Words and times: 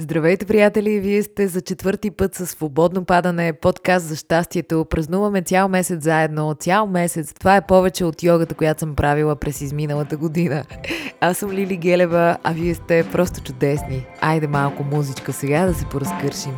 Здравейте, 0.00 0.46
приятели! 0.46 1.00
Вие 1.00 1.22
сте 1.22 1.48
за 1.48 1.60
четвърти 1.60 2.10
път 2.10 2.34
със 2.34 2.50
свободно 2.50 3.04
падане, 3.04 3.52
подкаст 3.52 4.06
за 4.06 4.16
щастието. 4.16 4.86
Празнуваме 4.90 5.42
цял 5.42 5.68
месец 5.68 6.02
заедно, 6.04 6.54
цял 6.54 6.86
месец. 6.86 7.34
Това 7.40 7.56
е 7.56 7.66
повече 7.66 8.04
от 8.04 8.22
йогата, 8.22 8.54
която 8.54 8.80
съм 8.80 8.94
правила 8.94 9.36
през 9.36 9.60
изминалата 9.60 10.16
година. 10.16 10.64
Аз 11.20 11.38
съм 11.38 11.50
Лили 11.50 11.76
Гелева, 11.76 12.36
а 12.44 12.52
вие 12.52 12.74
сте 12.74 13.06
просто 13.12 13.42
чудесни. 13.42 14.06
Айде 14.20 14.46
малко 14.46 14.84
музичка 14.84 15.32
сега 15.32 15.66
да 15.66 15.74
се 15.74 15.84
поразкършим. 15.84 16.52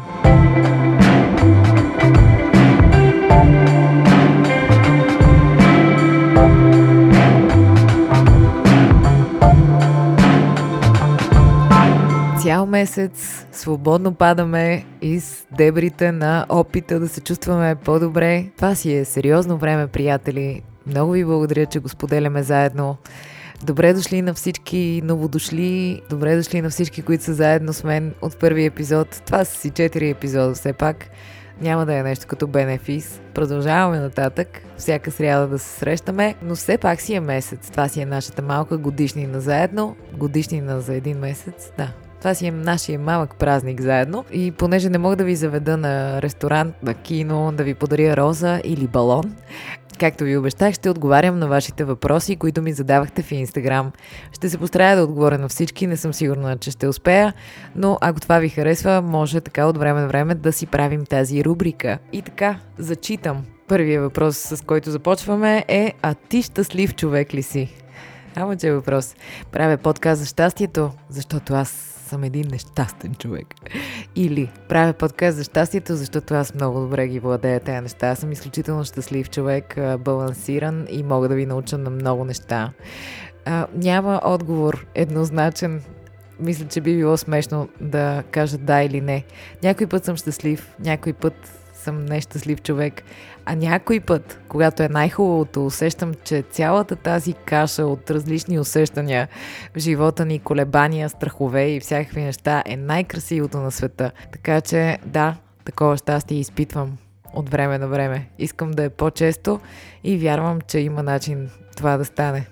Цял 12.43 12.67
месец 12.67 13.47
свободно 13.53 14.15
падаме 14.15 14.85
из 15.03 15.47
дебрите 15.57 16.13
на 16.13 16.47
опита 16.49 17.01
да 17.01 17.09
се 17.09 17.21
чувстваме 17.21 17.75
по-добре. 17.75 18.47
Това 18.57 18.75
си 18.75 18.93
е 18.93 19.05
сериозно 19.05 19.59
време, 19.59 19.87
приятели. 19.87 20.63
Много 20.87 21.13
ви 21.13 21.25
благодаря, 21.25 21.67
че 21.67 21.79
го 21.79 21.89
споделяме 21.89 22.43
заедно. 22.43 22.97
Добре 23.65 23.95
дошли 23.95 24.23
на 24.23 24.35
всички 24.35 25.01
новодошли, 25.05 26.03
добре 26.11 26.37
дошли 26.37 26.63
на 26.63 26.71
всички, 26.71 27.03
които 27.03 27.25
са 27.25 27.35
заедно 27.35 27.73
с 27.73 27.85
мен 27.85 28.15
от 28.23 28.39
първи 28.39 28.65
епизод. 28.65 29.23
Това 29.27 29.45
са 29.45 29.61
си 29.61 29.71
четири 29.71 30.11
епизода 30.11 30.55
все 30.55 30.73
пак. 30.73 31.07
Няма 31.61 31.87
да 31.87 31.95
е 31.95 32.03
нещо 32.03 32.27
като 32.27 32.47
бенефис. 32.47 33.21
Продължаваме 33.35 33.99
нататък. 33.99 34.63
Всяка 34.77 35.11
сряда 35.11 35.49
да 35.49 35.59
се 35.59 35.79
срещаме, 35.79 36.35
но 36.43 36.55
все 36.55 36.79
пак 36.79 37.01
си 37.01 37.15
е 37.15 37.21
месец. 37.21 37.71
Това 37.71 37.89
си 37.89 38.01
е 38.01 38.07
нашата 38.07 38.43
малка 38.43 38.79
годишнина 38.79 39.41
заедно. 39.41 39.97
Годишнина 40.13 40.81
за 40.81 40.95
един 40.95 41.19
месец. 41.19 41.73
Да, 41.77 41.93
това 42.23 42.35
си 42.35 42.47
е 42.47 42.51
нашия 42.51 42.99
малък 42.99 43.37
празник 43.37 43.81
заедно. 43.81 44.25
И 44.33 44.51
понеже 44.51 44.91
не 44.91 44.99
мога 44.99 45.17
да 45.17 45.25
ви 45.25 45.37
заведа 45.37 45.77
на 45.77 46.23
ресторант, 46.23 46.75
на 46.83 46.95
кино, 46.95 47.53
да 47.53 47.65
ви 47.65 47.75
подаря 47.75 48.17
роза 48.17 48.61
или 48.65 48.87
балон, 48.87 49.35
Както 49.99 50.25
ви 50.25 50.37
обещах, 50.37 50.75
ще 50.75 50.91
отговарям 50.91 51.39
на 51.39 51.49
вашите 51.49 51.85
въпроси, 51.85 52.37
които 52.37 52.63
ми 52.63 52.73
задавахте 52.73 53.23
в 53.23 53.33
Инстаграм. 53.33 53.93
Ще 54.33 54.49
се 54.49 54.59
постарая 54.59 54.97
да 54.97 55.03
отговоря 55.03 55.39
на 55.39 55.49
всички, 55.49 55.87
не 55.87 55.97
съм 55.97 56.15
сигурна, 56.15 56.59
че 56.59 56.71
ще 56.71 56.89
успея, 56.89 57.33
но 57.77 57.99
ако 58.01 58.21
това 58.21 58.39
ви 58.39 58.49
харесва, 58.49 59.03
може 59.03 59.41
така 59.41 59.67
от 59.67 59.79
време 59.79 60.01
на 60.01 60.09
време 60.09 60.35
да 60.35 60.53
си 60.53 60.67
правим 60.67 61.05
тази 61.07 61.45
рубрика. 61.45 61.99
И 62.13 62.23
така, 62.23 62.59
зачитам. 62.79 63.45
Първият 63.69 64.03
въпрос, 64.03 64.37
с 64.37 64.65
който 64.67 64.91
започваме 64.91 65.65
е 65.69 65.93
А 66.03 66.15
ти 66.15 66.43
щастлив 66.43 66.95
човек 66.95 67.35
ли 67.35 67.43
си? 67.43 67.75
Ама 68.37 68.57
че 68.57 68.69
е 68.69 68.75
въпрос. 68.75 69.15
Правя 69.53 69.77
подкаст 69.77 70.21
за 70.21 70.27
щастието, 70.27 70.91
защото 71.09 71.55
аз 71.55 71.92
съм 72.13 72.25
един 72.25 72.49
нещастен 72.51 73.15
човек. 73.15 73.47
Или 74.17 74.51
правя 74.69 74.93
подкаст 74.93 75.37
за 75.37 75.45
щастието, 75.45 75.97
защото 75.97 76.35
аз 76.35 76.55
много 76.55 76.81
добре 76.81 77.09
ги 77.09 77.21
владея 77.21 77.61
тези 77.61 77.81
неща. 77.81 78.09
Аз 78.09 78.19
съм 78.19 78.33
изключително 78.33 78.85
щастлив 78.85 79.31
човек, 79.31 79.79
балансиран 79.99 80.87
и 80.91 81.03
мога 81.03 81.29
да 81.29 81.35
ви 81.35 81.47
науча 81.47 81.79
на 81.79 81.91
много 81.91 82.25
неща. 82.25 82.73
А, 83.45 83.67
няма 83.75 84.21
отговор 84.25 84.87
еднозначен. 84.95 85.83
Мисля, 86.41 86.67
че 86.69 86.81
би 86.81 86.97
било 86.97 87.17
смешно 87.17 87.69
да 87.81 88.23
кажа 88.31 88.59
да 88.59 88.83
или 88.83 89.01
не. 89.01 89.25
Някой 89.63 89.87
път 89.87 90.05
съм 90.05 90.17
щастлив, 90.17 90.75
някой 90.81 91.13
път 91.13 91.62
съм 91.83 92.05
нещастлив 92.05 92.63
човек. 92.63 93.03
А 93.47 93.55
някой 93.55 94.01
път, 94.01 94.41
когато 94.49 94.83
е 94.83 94.89
най-хубавото, 94.89 95.67
усещам, 95.67 96.15
че 96.25 96.45
цялата 96.51 96.97
тази 96.97 97.33
каша 97.33 97.87
от 97.87 98.11
различни 98.11 98.59
усещания 98.59 99.29
в 99.77 99.79
живота 99.79 100.25
ни, 100.25 100.39
колебания, 100.39 101.09
страхове 101.09 101.69
и 101.69 101.81
всякакви 101.81 102.23
неща 102.23 102.63
е 102.67 102.77
най-красивото 102.77 103.59
на 103.59 103.71
света. 103.71 104.11
Така 104.33 104.61
че, 104.61 104.99
да, 105.07 105.37
такова 105.65 105.97
щастие 105.97 106.39
изпитвам 106.39 106.97
от 107.35 107.51
време 107.51 107.79
на 107.79 107.89
време. 107.89 108.29
Искам 108.39 108.71
да 108.71 108.85
е 108.85 108.91
по-често 108.91 109.61
и 110.05 110.19
вярвам, 110.19 110.61
че 110.61 110.79
има 110.79 111.03
начин 111.03 111.51
това 111.77 111.97
да 111.97 112.05
стане. 112.05 112.47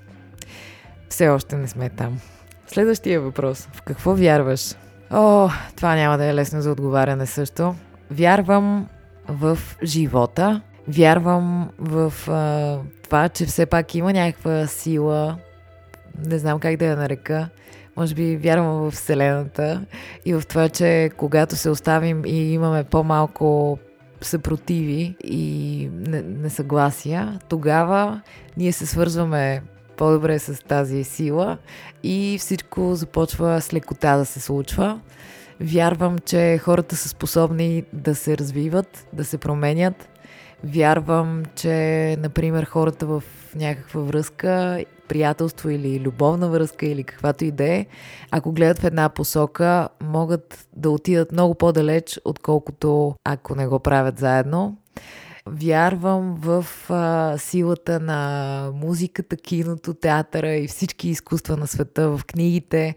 Все 1.08 1.28
още 1.28 1.56
не 1.56 1.68
сме 1.68 1.90
там. 1.90 2.20
Следващия 2.66 3.20
въпрос. 3.20 3.68
В 3.72 3.82
какво 3.82 4.14
вярваш? 4.14 4.74
О, 5.10 5.48
това 5.76 5.94
няма 5.94 6.18
да 6.18 6.24
е 6.24 6.34
лесно 6.34 6.60
за 6.60 6.70
отговаряне 6.70 7.26
също. 7.26 7.74
Вярвам 8.10 8.88
в 9.30 9.58
живота. 9.82 10.60
Вярвам 10.88 11.70
в 11.78 12.12
а, 12.28 12.78
това, 13.02 13.28
че 13.28 13.46
все 13.46 13.66
пак 13.66 13.94
има 13.94 14.12
някаква 14.12 14.66
сила, 14.66 15.36
не 16.26 16.38
знам 16.38 16.58
как 16.58 16.76
да 16.76 16.84
я 16.84 16.96
нарека, 16.96 17.48
може 17.96 18.14
би 18.14 18.36
вярвам 18.36 18.72
в 18.74 18.90
Вселената 18.90 19.84
и 20.24 20.34
в 20.34 20.42
това, 20.48 20.68
че 20.68 21.10
когато 21.16 21.56
се 21.56 21.70
оставим 21.70 22.22
и 22.26 22.52
имаме 22.52 22.84
по-малко 22.84 23.78
съпротиви 24.20 25.16
и 25.24 25.88
несъгласия, 26.24 27.38
тогава 27.48 28.20
ние 28.56 28.72
се 28.72 28.86
свързваме 28.86 29.62
по-добре 29.96 30.38
с 30.38 30.64
тази 30.64 31.04
сила 31.04 31.58
и 32.02 32.36
всичко 32.40 32.94
започва 32.94 33.60
с 33.60 33.74
лекота 33.74 34.16
да 34.16 34.24
се 34.24 34.40
случва. 34.40 35.00
Вярвам, 35.60 36.18
че 36.18 36.58
хората 36.58 36.96
са 36.96 37.08
способни 37.08 37.84
да 37.92 38.14
се 38.14 38.38
развиват, 38.38 39.06
да 39.12 39.24
се 39.24 39.38
променят. 39.38 40.08
Вярвам, 40.64 41.42
че, 41.54 42.16
например, 42.20 42.64
хората 42.64 43.06
в 43.06 43.22
някаква 43.54 44.00
връзка, 44.00 44.84
приятелство 45.08 45.70
или 45.70 46.00
любовна 46.00 46.48
връзка 46.48 46.86
или 46.86 47.04
каквато 47.04 47.44
и 47.44 47.50
да 47.50 47.64
е, 47.64 47.86
ако 48.30 48.52
гледат 48.52 48.78
в 48.78 48.84
една 48.84 49.08
посока, 49.08 49.88
могат 50.02 50.68
да 50.76 50.90
отидат 50.90 51.32
много 51.32 51.54
по-далеч, 51.54 52.20
отколкото 52.24 53.14
ако 53.24 53.54
не 53.54 53.66
го 53.66 53.78
правят 53.78 54.18
заедно. 54.18 54.76
Вярвам 55.46 56.34
в 56.34 56.66
а, 56.88 57.38
силата 57.38 58.00
на 58.00 58.70
музиката, 58.74 59.36
киното, 59.36 59.94
театъра 59.94 60.54
и 60.54 60.68
всички 60.68 61.08
изкуства 61.08 61.56
на 61.56 61.66
света, 61.66 62.08
в 62.08 62.24
книгите. 62.26 62.94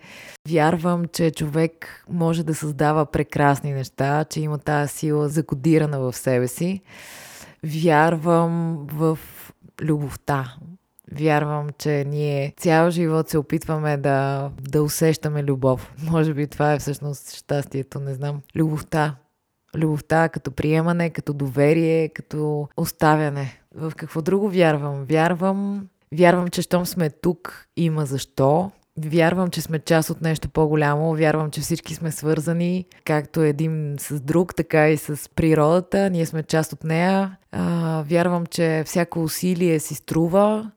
Вярвам, 0.50 1.06
че 1.06 1.32
човек 1.32 2.04
може 2.10 2.44
да 2.44 2.56
създава 2.56 3.06
прекрасни 3.06 3.74
неща, 3.74 4.26
че 4.30 4.42
има 4.42 4.58
тази 4.58 4.94
сила 4.94 5.30
закодирана 5.30 6.00
в 6.00 6.14
себе 6.14 6.48
си. 6.48 6.82
Вярвам 7.64 8.78
в 8.92 9.20
любовта. 9.82 10.56
Вярвам, 11.12 11.70
че 11.78 12.06
ние 12.08 12.54
цял 12.58 12.90
живот 12.90 13.30
се 13.30 13.38
опитваме 13.38 13.98
да, 13.98 14.50
да 14.62 14.84
усещаме 14.84 15.44
любов. 15.44 15.94
Може 16.04 16.34
би 16.34 16.48
това 16.48 16.74
е 16.74 16.80
всъщност 16.80 17.36
щастието, 17.36 18.00
не 18.00 18.14
знам. 18.14 18.42
Любовта 18.56 19.16
любовта 19.76 20.30
като 20.30 20.52
приемане, 20.52 21.10
като 21.10 21.34
доверие, 21.34 22.10
като 22.10 22.68
оставяне. 22.78 23.60
В 23.76 23.94
какво 23.96 24.22
друго 24.22 24.50
вярвам? 24.50 25.06
Вярвам, 25.06 25.88
вярвам, 26.16 26.48
че 26.48 26.62
щом 26.62 26.86
сме 26.86 27.10
тук, 27.10 27.68
има 27.78 28.06
защо. 28.06 28.72
Вярвам, 28.98 29.50
че 29.50 29.62
сме 29.62 29.80
част 29.80 30.10
от 30.10 30.22
нещо 30.22 30.50
по-голямо. 30.50 31.16
Вярвам, 31.16 31.52
че 31.52 31.62
всички 31.62 31.96
сме 31.96 32.12
свързани, 32.12 32.86
както 33.06 33.42
един 33.42 33.96
с 34.00 34.22
друг, 34.22 34.56
така 34.56 34.90
и 34.90 34.98
с 34.98 35.30
природата. 35.36 36.10
Ние 36.10 36.26
сме 36.26 36.44
част 36.44 36.74
от 36.74 36.84
нея. 36.84 37.38
А, 37.52 38.04
вярвам, 38.08 38.46
че 38.46 38.84
всяко 38.86 39.24
усилие 39.24 39.80
си 39.80 39.96
струва. 39.96 40.72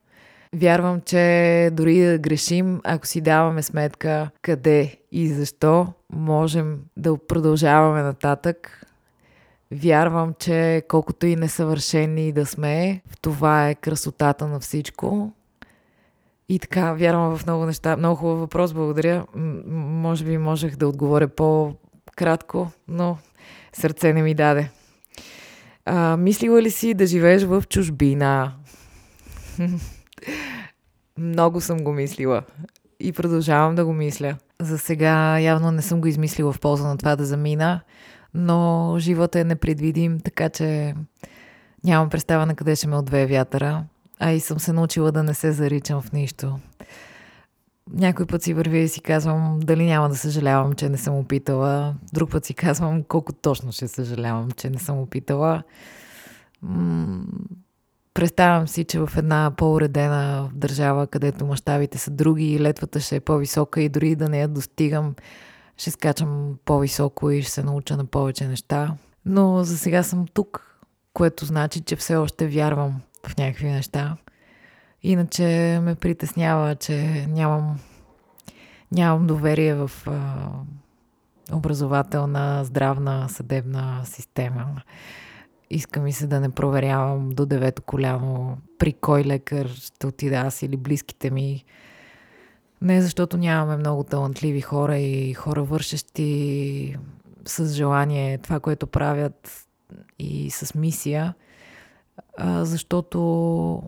Вярвам, 0.54 1.00
че 1.00 1.70
дори 1.72 2.04
да 2.04 2.18
грешим, 2.18 2.80
ако 2.84 3.06
си 3.06 3.20
даваме 3.20 3.62
сметка 3.62 4.30
къде 4.42 4.96
и 5.12 5.28
защо, 5.28 5.86
можем 6.12 6.78
да 6.96 7.16
продължаваме 7.28 8.02
нататък. 8.02 8.85
Вярвам, 9.70 10.34
че 10.38 10.82
колкото 10.88 11.26
и 11.26 11.36
несъвършени 11.36 12.32
да 12.32 12.46
сме, 12.46 13.02
в 13.06 13.20
това 13.20 13.68
е 13.68 13.74
красотата 13.74 14.46
на 14.46 14.60
всичко. 14.60 15.32
И 16.48 16.58
така, 16.58 16.92
вярвам 16.92 17.36
в 17.36 17.46
много 17.46 17.66
неща. 17.66 17.96
Много 17.96 18.16
хубав 18.16 18.38
въпрос, 18.38 18.72
благодаря. 18.72 19.26
М- 19.34 19.62
може 19.76 20.24
би 20.24 20.38
можех 20.38 20.76
да 20.76 20.88
отговоря 20.88 21.28
по-кратко, 21.28 22.70
но 22.88 23.18
сърце 23.72 24.12
не 24.12 24.22
ми 24.22 24.34
даде. 24.34 24.70
А, 25.84 26.16
мислила 26.16 26.62
ли 26.62 26.70
си 26.70 26.94
да 26.94 27.06
живееш 27.06 27.42
в 27.42 27.64
чужбина? 27.68 28.52
много 31.18 31.60
съм 31.60 31.78
го 31.78 31.92
мислила. 31.92 32.42
И 33.00 33.12
продължавам 33.12 33.74
да 33.74 33.84
го 33.84 33.92
мисля. 33.92 34.36
За 34.60 34.78
сега 34.78 35.38
явно 35.38 35.70
не 35.70 35.82
съм 35.82 36.00
го 36.00 36.06
измислила 36.06 36.52
в 36.52 36.60
полза 36.60 36.88
на 36.88 36.96
това 36.96 37.16
да 37.16 37.24
замина 37.24 37.80
но 38.36 38.94
живота 38.98 39.40
е 39.40 39.44
непредвидим, 39.44 40.20
така 40.20 40.48
че 40.48 40.94
нямам 41.84 42.10
представа 42.10 42.46
на 42.46 42.54
къде 42.54 42.76
ще 42.76 42.88
ме 42.88 42.96
отвее 42.96 43.26
вятъра, 43.26 43.84
а 44.18 44.32
и 44.32 44.40
съм 44.40 44.58
се 44.58 44.72
научила 44.72 45.12
да 45.12 45.22
не 45.22 45.34
се 45.34 45.52
заричам 45.52 46.02
в 46.02 46.12
нищо. 46.12 46.58
Някой 47.92 48.26
път 48.26 48.42
си 48.42 48.54
вървя 48.54 48.76
и 48.76 48.88
си 48.88 49.00
казвам 49.00 49.60
дали 49.60 49.86
няма 49.86 50.08
да 50.08 50.16
съжалявам, 50.16 50.72
че 50.72 50.88
не 50.88 50.96
съм 50.96 51.18
опитала. 51.18 51.94
Друг 52.12 52.30
път 52.30 52.44
си 52.44 52.54
казвам 52.54 53.02
колко 53.02 53.32
точно 53.32 53.72
ще 53.72 53.88
съжалявам, 53.88 54.50
че 54.50 54.70
не 54.70 54.78
съм 54.78 54.98
опитала. 54.98 55.62
М- 56.62 57.24
представям 58.14 58.68
си, 58.68 58.84
че 58.84 58.98
в 58.98 59.10
една 59.16 59.52
по-уредена 59.56 60.50
държава, 60.54 61.06
където 61.06 61.46
мащабите 61.46 61.98
са 61.98 62.10
други, 62.10 62.60
летвата 62.60 63.00
ще 63.00 63.16
е 63.16 63.20
по-висока 63.20 63.82
и 63.82 63.88
дори 63.88 64.16
да 64.16 64.28
не 64.28 64.40
я 64.40 64.48
достигам, 64.48 65.14
ще 65.76 65.90
скачам 65.90 66.58
по-високо 66.64 67.30
и 67.30 67.42
ще 67.42 67.50
се 67.50 67.62
науча 67.62 67.96
на 67.96 68.04
повече 68.04 68.48
неща. 68.48 68.94
Но 69.24 69.64
за 69.64 69.78
сега 69.78 70.02
съм 70.02 70.26
тук, 70.34 70.80
което 71.12 71.44
значи, 71.44 71.80
че 71.80 71.96
все 71.96 72.16
още 72.16 72.46
вярвам 72.46 73.00
в 73.26 73.36
някакви 73.36 73.70
неща. 73.70 74.16
Иначе 75.02 75.78
ме 75.82 75.94
притеснява, 75.94 76.74
че 76.74 77.26
нямам, 77.28 77.78
нямам 78.92 79.26
доверие 79.26 79.74
в 79.74 79.90
а, 80.06 80.48
образователна, 81.52 82.64
здравна, 82.64 83.28
съдебна 83.28 84.02
система. 84.04 84.82
Иска 85.70 86.00
ми 86.00 86.12
се 86.12 86.26
да 86.26 86.40
не 86.40 86.50
проверявам 86.50 87.30
до 87.30 87.46
девето 87.46 87.82
коляно 87.82 88.58
при 88.78 88.92
кой 88.92 89.24
лекар 89.24 89.68
ще 89.68 90.06
отида 90.06 90.36
аз 90.36 90.62
или 90.62 90.76
близките 90.76 91.30
ми. 91.30 91.64
Не 92.82 93.02
защото 93.02 93.36
нямаме 93.36 93.76
много 93.76 94.04
талантливи 94.04 94.60
хора 94.60 94.98
и 94.98 95.34
хора 95.34 95.62
вършещи 95.62 96.96
с 97.46 97.74
желание 97.74 98.38
това, 98.38 98.60
което 98.60 98.86
правят 98.86 99.66
и 100.18 100.50
с 100.50 100.74
мисия, 100.74 101.34
а, 102.38 102.64
защото 102.64 103.82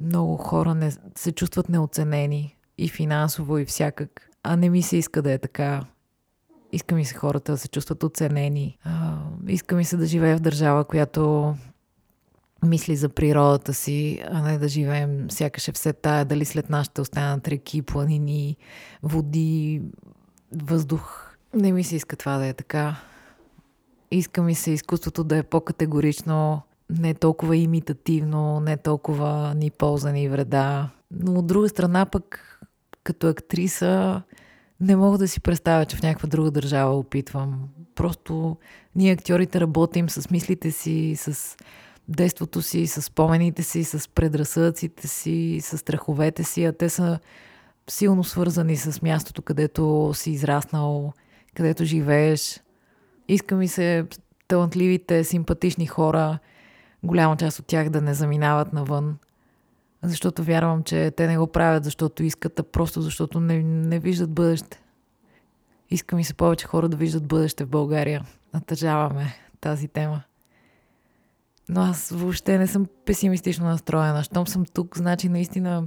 много 0.00 0.36
хора 0.36 0.74
не, 0.74 0.92
се 1.16 1.32
чувстват 1.32 1.68
неоценени 1.68 2.56
и 2.78 2.88
финансово 2.88 3.58
и 3.58 3.64
всякак. 3.64 4.30
А 4.42 4.56
не 4.56 4.70
ми 4.70 4.82
се 4.82 4.96
иска 4.96 5.22
да 5.22 5.32
е 5.32 5.38
така. 5.38 5.84
Иска 6.72 6.94
ми 6.94 7.04
се 7.04 7.14
хората 7.14 7.52
да 7.52 7.58
се 7.58 7.68
чувстват 7.68 8.02
оценени. 8.02 8.78
А, 8.84 9.16
иска 9.46 9.76
ми 9.76 9.84
се 9.84 9.96
да 9.96 10.06
живея 10.06 10.36
в 10.36 10.40
държава, 10.40 10.84
която 10.84 11.54
мисли 12.64 12.96
за 12.96 13.08
природата 13.08 13.74
си, 13.74 14.22
а 14.30 14.42
не 14.42 14.58
да 14.58 14.68
живеем 14.68 15.30
сякаш 15.30 15.68
е 15.68 15.72
все 15.72 15.92
тая, 15.92 16.24
дали 16.24 16.44
след 16.44 16.70
нас 16.70 16.86
ще 16.86 17.00
останат 17.00 17.48
реки, 17.48 17.82
планини, 17.82 18.56
води, 19.02 19.82
въздух. 20.62 21.34
Не 21.54 21.72
ми 21.72 21.84
се 21.84 21.96
иска 21.96 22.16
това 22.16 22.38
да 22.38 22.46
е 22.46 22.52
така. 22.52 22.96
Иска 24.10 24.42
ми 24.42 24.54
се 24.54 24.70
изкуството 24.70 25.24
да 25.24 25.36
е 25.36 25.42
по-категорично, 25.42 26.62
не 26.90 27.14
толкова 27.14 27.56
имитативно, 27.56 28.60
не 28.60 28.76
толкова 28.76 29.54
ни 29.54 29.70
полза, 29.70 30.12
ни 30.12 30.28
вреда. 30.28 30.90
Но 31.10 31.32
от 31.32 31.46
друга 31.46 31.68
страна 31.68 32.06
пък, 32.06 32.60
като 33.04 33.28
актриса, 33.28 34.22
не 34.80 34.96
мога 34.96 35.18
да 35.18 35.28
си 35.28 35.40
представя, 35.40 35.84
че 35.86 35.96
в 35.96 36.02
някаква 36.02 36.28
друга 36.28 36.50
държава 36.50 36.98
опитвам. 36.98 37.68
Просто 37.94 38.56
ние 38.96 39.12
актьорите 39.12 39.60
работим 39.60 40.10
с 40.10 40.30
мислите 40.30 40.70
си, 40.70 41.14
с 41.16 41.56
детството 42.08 42.62
си, 42.62 42.86
с 42.86 43.02
спомените 43.02 43.62
си, 43.62 43.84
с 43.84 44.08
предразсъдъците 44.08 45.08
си, 45.08 45.58
с 45.62 45.78
страховете 45.78 46.44
си, 46.44 46.64
а 46.64 46.72
те 46.72 46.88
са 46.88 47.18
силно 47.90 48.24
свързани 48.24 48.76
с 48.76 49.02
мястото, 49.02 49.42
където 49.42 50.10
си 50.14 50.30
израснал, 50.30 51.12
където 51.54 51.84
живееш. 51.84 52.60
Иска 53.28 53.56
ми 53.56 53.68
се 53.68 54.06
талантливите, 54.48 55.24
симпатични 55.24 55.86
хора, 55.86 56.38
голяма 57.02 57.36
част 57.36 57.58
от 57.58 57.66
тях 57.66 57.90
да 57.90 58.00
не 58.00 58.14
заминават 58.14 58.72
навън, 58.72 59.18
защото 60.02 60.42
вярвам, 60.42 60.82
че 60.82 61.10
те 61.10 61.26
не 61.26 61.38
го 61.38 61.46
правят, 61.46 61.84
защото 61.84 62.22
искат, 62.22 62.60
а 62.60 62.62
просто 62.62 63.02
защото 63.02 63.40
не, 63.40 63.62
не 63.62 63.98
виждат 63.98 64.30
бъдеще. 64.30 64.82
Иска 65.90 66.16
ми 66.16 66.24
се 66.24 66.34
повече 66.34 66.66
хора 66.66 66.88
да 66.88 66.96
виждат 66.96 67.26
бъдеще 67.26 67.64
в 67.64 67.68
България. 67.68 68.24
Натъжаваме 68.54 69.34
тази 69.60 69.88
тема. 69.88 70.22
Но 71.68 71.80
аз 71.80 72.10
въобще 72.10 72.58
не 72.58 72.66
съм 72.66 72.86
песимистично 73.04 73.66
настроена. 73.66 74.22
Щом 74.22 74.46
съм 74.46 74.64
тук, 74.64 74.96
значи 74.96 75.28
наистина 75.28 75.84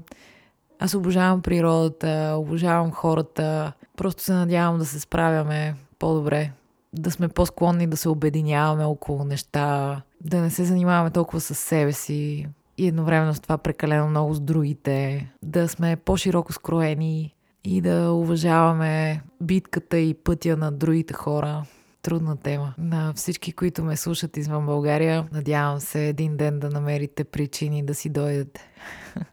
аз 0.79 0.93
обожавам 0.93 1.41
природата, 1.41 2.35
обожавам 2.37 2.91
хората. 2.91 3.73
Просто 3.97 4.23
се 4.23 4.33
надявам 4.33 4.79
да 4.79 4.85
се 4.85 4.99
справяме 4.99 5.75
по-добре. 5.99 6.51
Да 6.93 7.11
сме 7.11 7.27
по-склонни 7.27 7.87
да 7.87 7.97
се 7.97 8.09
обединяваме 8.09 8.85
около 8.85 9.23
неща, 9.23 10.01
да 10.21 10.41
не 10.41 10.49
се 10.49 10.63
занимаваме 10.63 11.09
толкова 11.09 11.41
с 11.41 11.55
себе 11.55 11.91
си 11.91 12.47
и 12.77 12.87
едновременно 12.87 13.33
с 13.33 13.39
това 13.39 13.57
прекалено 13.57 14.07
много 14.07 14.33
с 14.33 14.39
другите, 14.39 15.27
да 15.43 15.67
сме 15.67 15.95
по-широко 15.95 16.53
скроени 16.53 17.35
и 17.63 17.81
да 17.81 18.11
уважаваме 18.11 19.21
битката 19.41 19.97
и 19.97 20.13
пътя 20.13 20.57
на 20.57 20.71
другите 20.71 21.13
хора 21.13 21.63
трудна 22.01 22.37
тема. 22.37 22.73
На 22.77 23.13
всички, 23.13 23.51
които 23.51 23.83
ме 23.83 23.97
слушат 23.97 24.37
извън 24.37 24.65
България, 24.65 25.27
надявам 25.31 25.79
се 25.79 26.07
един 26.07 26.37
ден 26.37 26.59
да 26.59 26.69
намерите 26.69 27.23
причини 27.23 27.85
да 27.85 27.95
си 27.95 28.09
дойдете. 28.09 28.69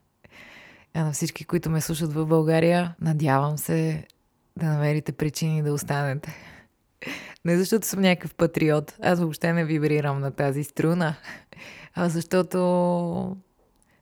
А 0.94 1.04
на 1.04 1.12
всички, 1.12 1.44
които 1.44 1.70
ме 1.70 1.80
слушат 1.80 2.12
в 2.12 2.26
България, 2.26 2.94
надявам 3.00 3.58
се 3.58 4.06
да 4.56 4.66
намерите 4.66 5.12
причини 5.12 5.62
да 5.62 5.72
останете. 5.72 6.36
Не 7.44 7.56
защото 7.56 7.86
съм 7.86 8.00
някакъв 8.00 8.34
патриот. 8.34 8.96
Аз 9.02 9.20
въобще 9.20 9.52
не 9.52 9.64
вибрирам 9.64 10.20
на 10.20 10.30
тази 10.30 10.64
струна. 10.64 11.14
А 11.94 12.08
защото 12.08 13.36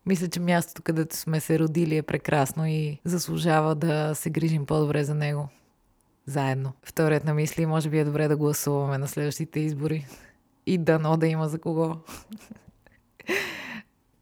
мисля, 0.07 0.29
че 0.29 0.41
мястото, 0.41 0.83
където 0.83 1.17
сме 1.17 1.41
се 1.41 1.59
родили 1.59 1.97
е 1.97 2.03
прекрасно 2.03 2.67
и 2.67 3.01
заслужава 3.05 3.75
да 3.75 4.15
се 4.15 4.31
грижим 4.31 4.67
по-добре 4.67 5.05
за 5.05 5.15
него 5.15 5.49
заедно. 6.27 6.73
Вторият 6.83 7.25
на 7.25 7.35
мисли, 7.35 7.67
може 7.67 7.91
би 7.91 7.99
е 7.99 8.05
добре 8.05 8.29
да 8.29 8.37
гласуваме 8.37 8.99
на 8.99 9.09
следващите 9.09 9.61
избори. 9.61 10.07
И 10.67 10.79
дано 10.79 11.17
да 11.17 11.27
има 11.27 11.49
за 11.49 11.59
кого. 11.59 11.97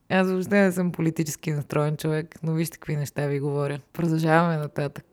Аз 0.08 0.28
въобще 0.28 0.60
не 0.60 0.72
съм 0.72 0.92
политически 0.92 1.52
настроен 1.52 1.96
човек, 1.96 2.34
но 2.42 2.52
вижте 2.52 2.78
какви 2.78 2.96
неща 2.96 3.26
ви 3.26 3.40
говоря. 3.40 3.80
Продължаваме 3.92 4.56
нататък. 4.56 5.04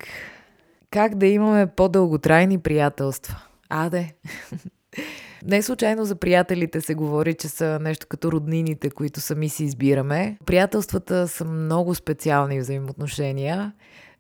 Как 0.92 1.16
да 1.16 1.26
имаме 1.26 1.68
по-дълготрайни 1.68 2.58
приятелства? 2.58 3.42
Аде! 3.70 4.16
Не 5.46 5.62
случайно 5.62 6.06
за 6.06 6.16
приятелите 6.16 6.82
се 6.82 6.96
говори, 6.96 7.34
че 7.34 7.48
са 7.48 7.80
нещо 7.82 8.08
като 8.10 8.32
роднините, 8.32 8.90
които 8.90 9.20
сами 9.20 9.50
си 9.50 9.64
избираме. 9.64 10.38
Приятелствата 10.46 11.28
са 11.28 11.46
много 11.46 11.96
специални 11.96 12.60
взаимоотношения 12.60 13.74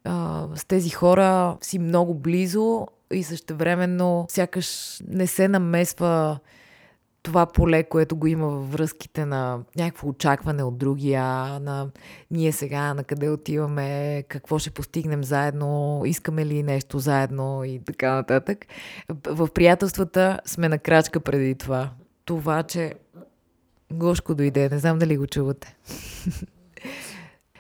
а, 0.03 0.47
с 0.55 0.65
тези 0.65 0.89
хора 0.89 1.57
си 1.61 1.79
много 1.79 2.13
близо 2.13 2.87
и 3.13 3.23
същевременно 3.23 4.25
сякаш 4.29 4.99
не 5.07 5.27
се 5.27 5.47
намесва 5.47 6.39
това 7.23 7.45
поле, 7.45 7.83
което 7.83 8.15
го 8.15 8.27
има 8.27 8.47
във 8.47 8.71
връзките 8.71 9.25
на 9.25 9.59
някакво 9.75 10.07
очакване 10.07 10.63
от 10.63 10.77
другия, 10.77 11.23
на 11.59 11.89
ние 12.31 12.51
сега 12.51 12.93
на 12.93 13.03
къде 13.03 13.29
отиваме, 13.29 14.23
какво 14.27 14.59
ще 14.59 14.69
постигнем 14.69 15.23
заедно, 15.23 16.01
искаме 16.05 16.45
ли 16.45 16.63
нещо 16.63 16.99
заедно 16.99 17.63
и 17.63 17.79
така 17.85 18.13
нататък. 18.13 18.65
В 19.25 19.49
приятелствата 19.53 20.39
сме 20.45 20.69
на 20.69 20.77
крачка 20.77 21.19
преди 21.19 21.55
това. 21.55 21.89
Това, 22.25 22.63
че 22.63 22.93
Гошко 23.93 24.35
дойде, 24.35 24.69
не 24.69 24.79
знам 24.79 24.99
дали 24.99 25.17
го 25.17 25.27
чувате. 25.27 25.77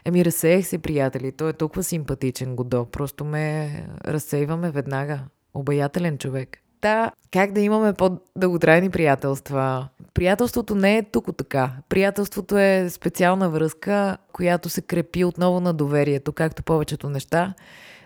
Еми, 0.05 0.25
разсеях 0.25 0.67
се, 0.67 0.77
приятели. 0.77 1.31
Той 1.31 1.49
е 1.49 1.53
толкова 1.53 1.83
симпатичен, 1.83 2.55
Годо. 2.55 2.85
Просто 2.85 3.25
ме 3.25 3.69
разсейваме 4.05 4.71
веднага. 4.71 5.19
Обаятелен 5.53 6.17
човек. 6.17 6.57
Та, 6.81 7.11
как 7.31 7.51
да 7.51 7.61
имаме 7.61 7.93
по-дълготрайни 7.93 8.89
приятелства? 8.89 9.87
Приятелството 10.13 10.75
не 10.75 10.97
е 10.97 11.03
тук 11.03 11.37
така. 11.37 11.71
Приятелството 11.89 12.57
е 12.57 12.89
специална 12.89 13.49
връзка, 13.49 14.17
която 14.33 14.69
се 14.69 14.81
крепи 14.81 15.23
отново 15.23 15.59
на 15.59 15.73
доверието, 15.73 16.33
както 16.33 16.63
повечето 16.63 17.09
неща 17.09 17.53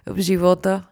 в 0.05 0.19
живота. 0.19 0.83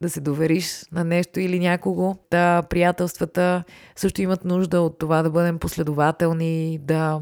Да 0.00 0.10
се 0.10 0.20
довериш 0.20 0.84
на 0.92 1.04
нещо 1.04 1.40
или 1.40 1.58
някого. 1.58 2.14
Та, 2.30 2.62
приятелствата 2.70 3.64
също 3.96 4.22
имат 4.22 4.44
нужда 4.44 4.80
от 4.80 4.98
това 4.98 5.22
да 5.22 5.30
бъдем 5.30 5.58
последователни, 5.58 6.78
да 6.82 7.20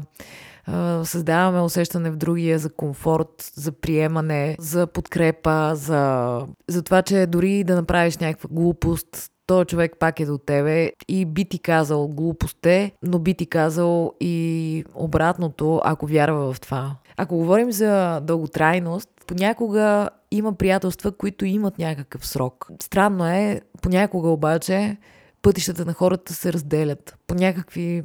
създаваме 1.03 1.61
усещане 1.61 2.11
в 2.11 2.17
другия 2.17 2.59
за 2.59 2.69
комфорт, 2.69 3.51
за 3.55 3.71
приемане, 3.71 4.55
за 4.59 4.87
подкрепа, 4.87 5.75
за, 5.75 6.41
за 6.67 6.83
това, 6.83 7.01
че 7.01 7.25
дори 7.25 7.63
да 7.63 7.75
направиш 7.75 8.17
някаква 8.17 8.49
глупост, 8.51 9.31
той 9.47 9.65
човек 9.65 9.95
пак 9.99 10.19
е 10.19 10.25
до 10.25 10.37
тебе 10.37 10.91
и 11.07 11.25
би 11.25 11.45
ти 11.45 11.59
казал 11.59 12.07
глупост 12.07 12.65
е, 12.65 12.91
но 13.03 13.19
би 13.19 13.33
ти 13.33 13.45
казал 13.45 14.13
и 14.19 14.85
обратното, 14.95 15.81
ако 15.83 16.07
вярва 16.07 16.53
в 16.53 16.59
това. 16.59 16.95
Ако 17.17 17.37
говорим 17.37 17.71
за 17.71 18.19
дълготрайност, 18.19 19.09
понякога 19.27 20.09
има 20.31 20.53
приятелства, 20.53 21.11
които 21.11 21.45
имат 21.45 21.77
някакъв 21.77 22.27
срок. 22.27 22.67
Странно 22.81 23.25
е, 23.25 23.61
понякога 23.81 24.29
обаче 24.29 24.97
пътищата 25.41 25.85
на 25.85 25.93
хората 25.93 26.33
се 26.33 26.53
разделят 26.53 27.17
по 27.27 27.35
някакви 27.35 28.03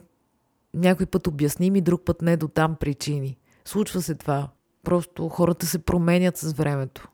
някой 0.75 1.07
път 1.07 1.27
обясними, 1.27 1.81
друг 1.81 2.05
път 2.05 2.23
не 2.23 2.37
до 2.37 2.49
там 2.49 2.77
причини. 2.81 3.39
Случва 3.65 4.03
се 4.03 4.15
това. 4.15 4.49
Просто 4.85 5.29
хората 5.29 5.67
се 5.67 5.79
променят 5.79 6.37
с 6.37 6.53
времето. 6.53 7.09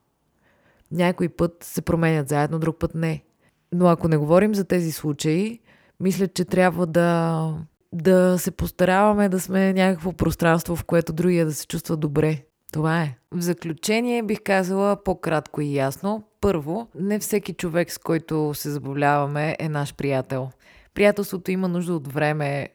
Някой 0.92 1.28
път 1.28 1.56
се 1.62 1.82
променят 1.82 2.28
заедно, 2.28 2.58
друг 2.58 2.78
път 2.78 2.94
не. 2.94 3.24
Но 3.72 3.86
ако 3.86 4.08
не 4.08 4.16
говорим 4.16 4.54
за 4.54 4.64
тези 4.64 4.92
случаи, 4.92 5.60
мисля, 6.00 6.28
че 6.28 6.44
трябва 6.44 6.86
да, 6.86 7.54
да 7.92 8.38
се 8.38 8.50
постараваме 8.50 9.28
да 9.28 9.40
сме 9.40 9.72
някакво 9.72 10.12
пространство, 10.12 10.76
в 10.76 10.84
което 10.84 11.12
другия 11.12 11.46
да 11.46 11.54
се 11.54 11.66
чувства 11.66 11.96
добре. 11.96 12.44
Това 12.72 13.02
е. 13.02 13.18
В 13.32 13.40
заключение 13.40 14.22
бих 14.22 14.42
казала 14.44 15.02
по-кратко 15.04 15.60
и 15.60 15.74
ясно. 15.74 16.24
първо, 16.40 16.88
не 16.94 17.18
всеки 17.18 17.52
човек, 17.52 17.92
с 17.92 17.98
който 17.98 18.54
се 18.54 18.70
забавляваме, 18.70 19.56
е 19.58 19.68
наш 19.68 19.94
приятел. 19.94 20.50
Приятелството 20.94 21.50
има 21.50 21.68
нужда 21.68 21.94
от 21.94 22.12
време, 22.12 22.68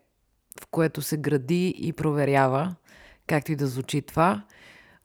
в 0.61 0.67
което 0.71 1.01
се 1.01 1.17
гради 1.17 1.75
и 1.77 1.93
проверява, 1.93 2.75
както 3.27 3.51
и 3.51 3.55
да 3.55 3.67
звучи 3.67 4.01
това. 4.01 4.43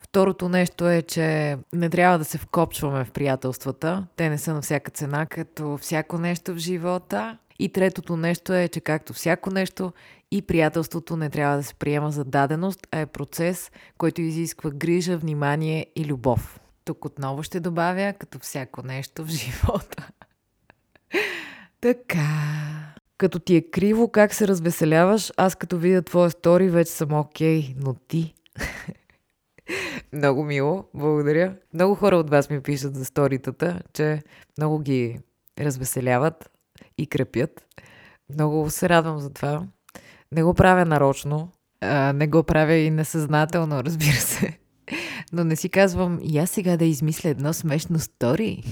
Второто 0.00 0.49
нещо 0.49 0.88
е, 0.88 1.02
че 1.02 1.57
не 1.73 1.90
трябва 1.90 2.19
да 2.19 2.25
се 2.25 2.38
вкопчваме 2.38 3.05
в 3.05 3.11
приятелствата. 3.11 4.07
Те 4.17 4.31
не 4.31 4.38
са 4.38 4.55
на 4.55 4.62
всяка 4.62 4.90
цена, 4.90 5.26
като 5.26 5.76
всяко 5.76 6.19
нещо 6.19 6.55
в 6.55 6.59
живота. 6.59 7.38
И 7.59 7.73
третото 7.73 8.17
нещо 8.17 8.52
е, 8.52 8.69
че 8.69 8.81
както 8.81 9.12
всяко 9.12 9.50
нещо 9.50 9.93
и 10.31 10.43
приятелството 10.43 11.17
не 11.17 11.31
трябва 11.31 11.57
да 11.57 11.62
се 11.62 11.75
приема 11.75 12.11
за 12.11 12.25
даденост, 12.25 12.87
а 12.90 13.00
е 13.00 13.07
процес, 13.07 13.71
който 13.99 14.21
изисква 14.21 14.71
грижа, 14.71 15.19
внимание 15.19 15.87
и 15.97 16.05
любов. 16.05 16.61
Тук 16.85 17.05
отново 17.05 17.43
ще 17.43 17.61
добавя, 17.61 18.14
като 18.19 18.38
всяко 18.38 18.83
нещо 18.83 19.25
в 19.25 19.28
живота. 19.28 20.09
така. 21.81 22.68
Като 23.19 23.39
ти 23.39 23.57
е 23.57 23.71
криво 23.71 24.09
как 24.09 24.35
се 24.35 24.49
развеселяваш, 24.49 25.33
аз 25.37 25.55
като 25.55 25.79
видя 25.79 26.03
твоя 26.03 26.31
стори 26.31 26.69
вече 26.69 26.91
съм 26.91 27.13
окей, 27.13 27.63
okay, 27.63 27.75
но 27.85 27.95
ти... 27.95 28.35
много 30.13 30.45
мило, 30.45 30.85
благодаря. 30.95 31.55
Много 31.75 31.95
хора 31.95 32.17
от 32.17 32.31
вас 32.31 32.51
ми 32.51 32.63
пишат 32.63 32.95
за 32.95 33.05
сторитата, 33.05 33.83
че 33.93 34.23
много 34.59 34.79
ги 34.79 35.19
развеселяват 35.61 36.51
и 36.99 37.07
крепят. 37.07 37.67
Много 38.35 38.71
се 38.71 38.89
радвам 38.89 39.19
за 39.19 39.31
това. 39.31 39.63
Не 40.33 40.43
го 40.43 40.55
правя 40.55 40.85
нарочно, 40.85 41.49
а, 41.81 42.13
не 42.13 42.27
го 42.27 42.43
правя 42.43 42.75
и 42.75 42.91
несъзнателно, 42.91 43.85
разбира 43.85 44.17
се. 44.17 44.59
Но 45.33 45.45
не 45.45 45.57
си 45.57 45.69
казвам, 45.69 46.19
и 46.23 46.39
аз 46.39 46.51
сега 46.51 46.77
да 46.77 46.85
измисля 46.85 47.29
едно 47.29 47.53
смешно 47.53 47.99
стори. 47.99 48.63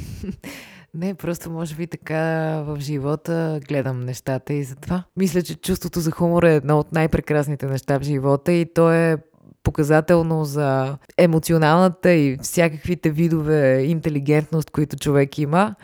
Не, 0.96 1.14
просто 1.14 1.50
може 1.50 1.74
би 1.74 1.86
така 1.86 2.20
в 2.66 2.76
живота 2.80 3.60
гледам 3.68 4.00
нещата 4.00 4.52
и 4.52 4.64
затова. 4.64 5.02
Мисля, 5.16 5.42
че 5.42 5.54
чувството 5.54 6.00
за 6.00 6.10
хумор 6.10 6.42
е 6.42 6.54
едно 6.54 6.78
от 6.78 6.92
най-прекрасните 6.92 7.66
неща 7.66 7.98
в 7.98 8.02
живота 8.02 8.52
и 8.52 8.66
то 8.74 8.92
е 8.92 9.16
показателно 9.62 10.44
за 10.44 10.98
емоционалната 11.18 12.12
и 12.12 12.38
всякаквите 12.42 13.10
видове 13.10 13.82
интелигентност, 13.82 14.70
които 14.70 14.96
човек 14.96 15.38
има. 15.38 15.74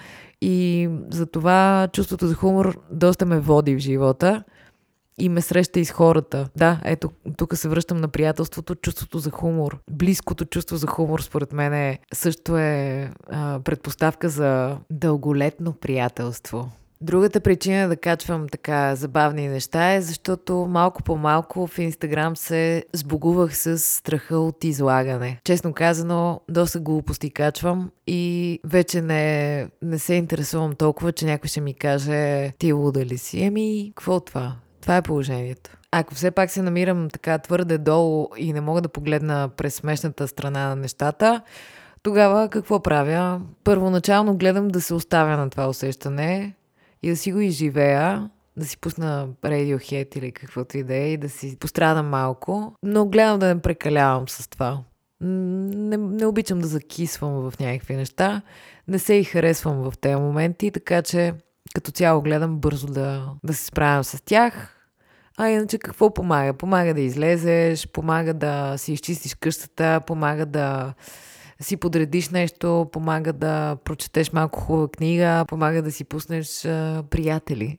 И 0.40 0.88
за 1.10 1.26
това 1.26 1.88
чувството 1.92 2.26
за 2.26 2.34
хумор 2.34 2.78
доста 2.90 3.26
ме 3.26 3.40
води 3.40 3.74
в 3.74 3.78
живота 3.78 4.44
и 5.18 5.28
ме 5.28 5.40
среща 5.40 5.80
и 5.80 5.84
с 5.84 5.90
хората. 5.90 6.48
Да, 6.56 6.80
ето, 6.84 7.10
тук 7.36 7.56
се 7.56 7.68
връщам 7.68 7.98
на 7.98 8.08
приятелството, 8.08 8.74
чувството 8.74 9.18
за 9.18 9.30
хумор. 9.30 9.78
Близкото 9.90 10.44
чувство 10.44 10.76
за 10.76 10.86
хумор, 10.86 11.20
според 11.20 11.52
мен, 11.52 11.74
е, 11.74 11.98
също 12.14 12.56
е 12.56 13.10
а, 13.30 13.60
предпоставка 13.64 14.28
за 14.28 14.78
дълголетно 14.90 15.72
приятелство. 15.72 16.70
Другата 17.02 17.40
причина 17.40 17.88
да 17.88 17.96
качвам 17.96 18.48
така 18.48 18.94
забавни 18.94 19.48
неща 19.48 19.94
е, 19.94 20.00
защото 20.00 20.66
малко 20.70 21.02
по 21.02 21.16
малко 21.16 21.66
в 21.66 21.78
Инстаграм 21.78 22.36
се 22.36 22.84
сбогувах 22.92 23.56
с 23.56 23.78
страха 23.78 24.38
от 24.38 24.64
излагане. 24.64 25.40
Честно 25.44 25.72
казано, 25.72 26.40
доста 26.50 26.80
глупости 26.80 27.30
качвам 27.30 27.90
и 28.06 28.60
вече 28.64 29.02
не, 29.02 29.68
не 29.82 29.98
се 29.98 30.14
интересувам 30.14 30.74
толкова, 30.74 31.12
че 31.12 31.26
някой 31.26 31.48
ще 31.48 31.60
ми 31.60 31.74
каже 31.74 32.52
ти 32.58 32.72
луда 32.72 33.06
ли 33.06 33.18
си? 33.18 33.42
Еми, 33.42 33.92
какво 33.96 34.20
това? 34.20 34.56
Това 34.82 34.96
е 34.96 35.02
положението. 35.02 35.70
Ако 35.90 36.14
все 36.14 36.30
пак 36.30 36.50
се 36.50 36.62
намирам 36.62 37.08
така 37.10 37.38
твърде 37.38 37.78
долу 37.78 38.28
и 38.36 38.52
не 38.52 38.60
мога 38.60 38.80
да 38.80 38.88
погледна 38.88 39.50
през 39.56 39.74
смешната 39.74 40.28
страна 40.28 40.68
на 40.68 40.76
нещата, 40.76 41.40
тогава 42.02 42.48
какво 42.48 42.82
правя? 42.82 43.40
Първоначално 43.64 44.36
гледам 44.36 44.68
да 44.68 44.80
се 44.80 44.94
оставя 44.94 45.36
на 45.36 45.50
това 45.50 45.68
усещане 45.68 46.54
и 47.02 47.10
да 47.10 47.16
си 47.16 47.32
го 47.32 47.40
изживея, 47.40 48.30
да 48.56 48.64
си 48.64 48.78
пусна 48.78 49.28
Radiohead 49.42 50.18
или 50.18 50.32
каквото 50.32 50.78
и 50.78 50.82
да 50.82 50.94
е 50.94 51.12
и 51.12 51.16
да 51.16 51.28
си 51.28 51.56
пострадам 51.60 52.08
малко, 52.08 52.74
но 52.82 53.06
гледам 53.06 53.38
да 53.38 53.54
не 53.54 53.60
прекалявам 53.60 54.28
с 54.28 54.48
това. 54.48 54.78
Не, 55.20 55.96
не 55.96 56.26
обичам 56.26 56.58
да 56.58 56.66
закисвам 56.66 57.50
в 57.50 57.58
някакви 57.60 57.96
неща, 57.96 58.42
не 58.88 58.98
се 58.98 59.14
и 59.14 59.24
харесвам 59.24 59.90
в 59.90 59.98
тези 60.00 60.16
моменти, 60.16 60.70
така 60.70 61.02
че 61.02 61.34
като 61.74 61.90
цяло 61.90 62.22
гледам 62.22 62.58
бързо 62.58 62.86
да, 62.86 63.30
да 63.44 63.54
се 63.54 63.64
справям 63.64 64.04
с 64.04 64.24
тях. 64.24 64.78
А 65.38 65.48
иначе 65.48 65.78
какво 65.78 66.14
помага? 66.14 66.52
Помага 66.52 66.94
да 66.94 67.00
излезеш, 67.00 67.88
помага 67.88 68.34
да 68.34 68.74
си 68.76 68.92
изчистиш 68.92 69.34
къщата, 69.34 70.00
помага 70.06 70.46
да 70.46 70.94
си 71.60 71.76
подредиш 71.76 72.28
нещо, 72.28 72.88
помага 72.92 73.32
да 73.32 73.76
прочетеш 73.84 74.32
малко 74.32 74.60
хубава 74.60 74.88
книга, 74.88 75.44
помага 75.48 75.82
да 75.82 75.92
си 75.92 76.04
пуснеш 76.04 76.64
а, 76.64 77.04
приятели. 77.10 77.78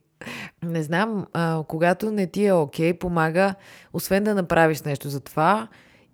Не 0.64 0.84
знам, 0.84 1.26
а, 1.34 1.64
когато 1.68 2.12
не 2.12 2.28
ти 2.28 2.46
е 2.46 2.54
окей, 2.54 2.94
okay, 2.94 3.00
помага, 3.00 3.56
освен 3.94 4.24
да 4.24 4.36
направиш 4.36 4.82
нещо 4.82 5.10
за 5.10 5.20
това 5.20 5.68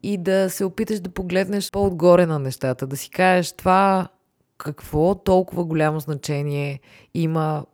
и 0.03 0.17
да 0.17 0.49
се 0.49 0.65
опиташ 0.65 0.99
да 0.99 1.09
погледнеш 1.09 1.71
по-отгоре 1.71 2.25
на 2.25 2.39
нещата, 2.39 2.87
да 2.87 2.97
си 2.97 3.09
кажеш 3.09 3.51
това 3.51 4.07
какво 4.59 5.15
толкова 5.15 5.65
голямо 5.65 5.99
значение 5.99 6.79
има 7.13 7.65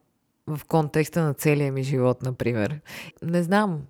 в 0.48 0.62
контекста 0.68 1.24
на 1.24 1.34
целия 1.34 1.72
ми 1.72 1.84
живот, 1.84 2.22
например. 2.22 2.80
Не 3.24 3.44
знам. 3.44 3.82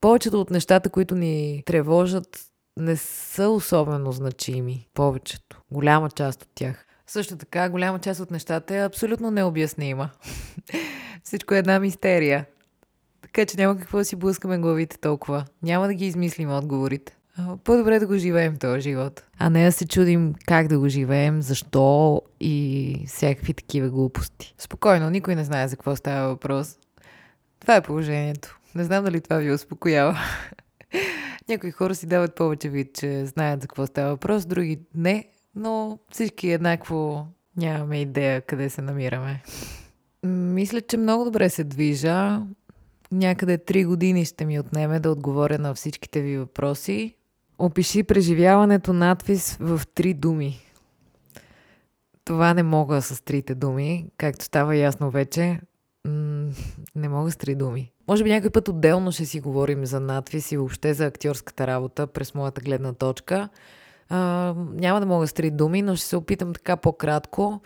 Повечето 0.00 0.40
от 0.40 0.50
нещата, 0.50 0.90
които 0.90 1.14
ни 1.14 1.62
тревожат, 1.66 2.40
не 2.76 2.96
са 2.96 3.48
особено 3.48 4.12
значими. 4.12 4.88
Повечето. 4.94 5.60
Голяма 5.70 6.10
част 6.10 6.42
от 6.42 6.48
тях. 6.54 6.86
Също 7.06 7.36
така, 7.36 7.70
голяма 7.70 7.98
част 7.98 8.20
от 8.20 8.30
нещата 8.30 8.76
е 8.76 8.84
абсолютно 8.84 9.30
необяснима. 9.30 10.10
Всичко 11.24 11.54
е 11.54 11.58
една 11.58 11.80
мистерия. 11.80 12.46
Така 13.22 13.46
че 13.46 13.56
няма 13.56 13.78
какво 13.78 13.98
да 13.98 14.04
си 14.04 14.16
блъскаме 14.16 14.58
главите 14.58 14.98
толкова. 14.98 15.44
Няма 15.62 15.86
да 15.86 15.94
ги 15.94 16.06
измислим 16.06 16.56
отговорите. 16.56 17.16
По-добре 17.64 17.98
да 17.98 18.06
го 18.06 18.16
живеем 18.16 18.56
този 18.56 18.80
живот, 18.80 19.24
а 19.38 19.50
не 19.50 19.64
да 19.64 19.72
се 19.72 19.86
чудим 19.86 20.34
как 20.46 20.68
да 20.68 20.78
го 20.78 20.88
живеем, 20.88 21.42
защо 21.42 22.22
и 22.40 23.04
всякакви 23.06 23.54
такива 23.54 23.88
глупости. 23.88 24.54
Спокойно, 24.58 25.10
никой 25.10 25.34
не 25.34 25.44
знае 25.44 25.68
за 25.68 25.76
какво 25.76 25.96
става 25.96 26.28
въпрос. 26.28 26.78
Това 27.60 27.76
е 27.76 27.82
положението. 27.82 28.58
Не 28.74 28.84
знам 28.84 29.04
дали 29.04 29.20
това 29.20 29.36
ви 29.36 29.52
успокоява. 29.52 30.18
Някои 31.48 31.70
хора 31.70 31.94
си 31.94 32.06
дават 32.06 32.34
повече 32.34 32.68
вид, 32.68 32.94
че 32.94 33.26
знаят 33.26 33.62
за 33.62 33.68
какво 33.68 33.86
става 33.86 34.10
въпрос, 34.10 34.46
други 34.46 34.80
не, 34.94 35.28
но 35.54 35.98
всички 36.12 36.50
еднакво 36.50 37.26
нямаме 37.56 38.00
идея 38.00 38.40
къде 38.40 38.70
се 38.70 38.82
намираме. 38.82 39.42
Мисля, 40.26 40.80
че 40.80 40.96
много 40.96 41.24
добре 41.24 41.50
се 41.50 41.64
движа. 41.64 42.40
Някъде 43.12 43.58
три 43.58 43.84
години 43.84 44.24
ще 44.24 44.44
ми 44.44 44.60
отнеме 44.60 45.00
да 45.00 45.10
отговоря 45.10 45.58
на 45.58 45.74
всичките 45.74 46.20
ви 46.20 46.38
въпроси. 46.38 47.14
Опиши 47.58 48.02
преживяването 48.02 48.92
надвис 48.92 49.56
в 49.60 49.82
три 49.94 50.14
думи. 50.14 50.60
Това 52.24 52.54
не 52.54 52.62
мога 52.62 53.02
с 53.02 53.24
трите 53.24 53.54
думи, 53.54 54.06
както 54.16 54.44
става 54.44 54.76
ясно 54.76 55.10
вече. 55.10 55.60
не 56.94 57.08
мога 57.08 57.30
с 57.30 57.36
три 57.36 57.54
думи. 57.54 57.92
Може 58.08 58.24
би 58.24 58.30
някой 58.30 58.50
път 58.50 58.68
отделно 58.68 59.12
ще 59.12 59.26
си 59.26 59.40
говорим 59.40 59.86
за 59.86 60.00
надвис 60.00 60.52
и 60.52 60.56
въобще 60.56 60.94
за 60.94 61.06
актьорската 61.06 61.66
работа 61.66 62.06
през 62.06 62.34
моята 62.34 62.60
гледна 62.60 62.92
точка. 62.92 63.48
А, 64.08 64.54
няма 64.56 65.00
да 65.00 65.06
мога 65.06 65.26
с 65.26 65.32
три 65.32 65.50
думи, 65.50 65.82
но 65.82 65.96
ще 65.96 66.06
се 66.06 66.16
опитам 66.16 66.52
така 66.52 66.76
по-кратко. 66.76 67.60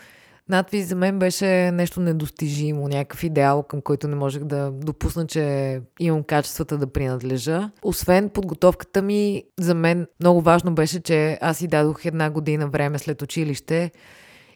Надвис 0.49 0.89
за 0.89 0.97
мен 0.97 1.19
беше 1.19 1.71
нещо 1.71 2.01
недостижимо, 2.01 2.89
някакъв 2.89 3.25
идеал, 3.25 3.63
към 3.63 3.81
който 3.81 4.09
не 4.09 4.17
можех 4.17 4.45
да 4.45 4.71
допусна, 4.71 5.27
че 5.27 5.81
имам 6.01 6.23
качествата 6.23 6.79
да 6.79 6.87
принадлежа. 6.87 7.71
Освен 7.83 8.29
подготовката 8.29 9.03
ми, 9.03 9.45
за 9.61 9.75
мен 9.75 10.07
много 10.21 10.41
важно 10.41 10.75
беше, 10.75 11.01
че 11.01 11.39
аз 11.41 11.57
си 11.59 11.67
дадох 11.67 12.05
една 12.05 12.31
година 12.31 12.69
време 12.69 12.99
след 12.99 13.23
училище 13.23 13.91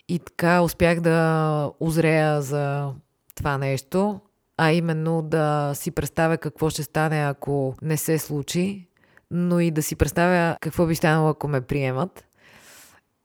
и 0.09 0.19
така 0.19 0.63
успях 0.63 1.01
да 1.01 1.71
озрея 1.81 2.43
за 2.43 2.93
това 3.35 3.59
нещо, 3.59 4.21
а 4.57 4.73
именно 4.73 5.23
да 5.23 5.73
си 5.75 5.91
представя 5.91 6.39
какво 6.39 6.71
ще 6.71 6.83
стане, 6.83 7.21
ако 7.21 7.75
не 7.83 7.97
се 7.97 8.19
случи, 8.19 8.89
но 9.31 9.61
и 9.61 9.71
да 9.71 9.83
си 9.83 9.97
представя 9.97 10.57
какво 10.61 10.87
би 10.87 10.95
станало, 10.95 11.29
ако 11.29 11.49
ме 11.49 11.61
приемат. 11.61 12.25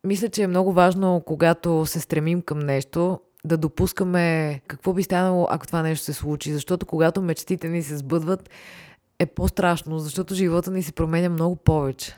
Мисля, 0.05 0.29
че 0.29 0.43
е 0.43 0.47
много 0.47 0.73
важно, 0.73 1.23
когато 1.25 1.85
се 1.85 1.99
стремим 1.99 2.41
към 2.41 2.59
нещо, 2.59 3.19
да 3.45 3.57
допускаме 3.57 4.61
какво 4.67 4.93
би 4.93 5.03
станало, 5.03 5.47
ако 5.49 5.67
това 5.67 5.81
нещо 5.81 6.05
се 6.05 6.13
случи. 6.13 6.53
Защото 6.53 6.85
когато 6.85 7.21
мечтите 7.21 7.69
ни 7.69 7.83
се 7.83 7.97
сбъдват, 7.97 8.49
е 9.19 9.25
по-страшно, 9.25 9.99
защото 9.99 10.35
живота 10.35 10.71
ни 10.71 10.83
се 10.83 10.91
променя 10.91 11.29
много 11.29 11.55
повече. 11.55 12.17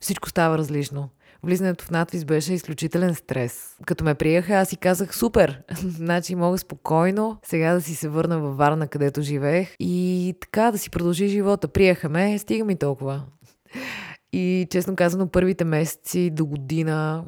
Всичко 0.00 0.28
става 0.28 0.58
различно. 0.58 1.08
Влизането 1.42 1.84
в 1.84 1.90
надвис 1.90 2.24
беше 2.24 2.52
изключителен 2.52 3.14
стрес. 3.14 3.76
Като 3.86 4.04
ме 4.04 4.14
приеха, 4.14 4.54
аз 4.54 4.68
си 4.68 4.76
казах 4.76 5.16
супер. 5.16 5.62
значи 5.82 6.34
мога 6.34 6.58
спокойно 6.58 7.38
сега 7.42 7.74
да 7.74 7.80
си 7.80 7.94
се 7.94 8.08
върна 8.08 8.38
във 8.38 8.56
Варна, 8.56 8.88
където 8.88 9.22
живеех 9.22 9.74
и 9.80 10.34
така 10.40 10.70
да 10.70 10.78
си 10.78 10.90
продължи 10.90 11.28
живота. 11.28 11.68
Приеха 11.68 12.08
ме, 12.08 12.38
стига 12.38 12.64
ми 12.64 12.76
толкова. 12.76 13.22
И 14.32 14.66
честно 14.70 14.96
казано, 14.96 15.28
първите 15.28 15.64
месеци 15.64 16.30
до 16.30 16.46
година 16.46 17.24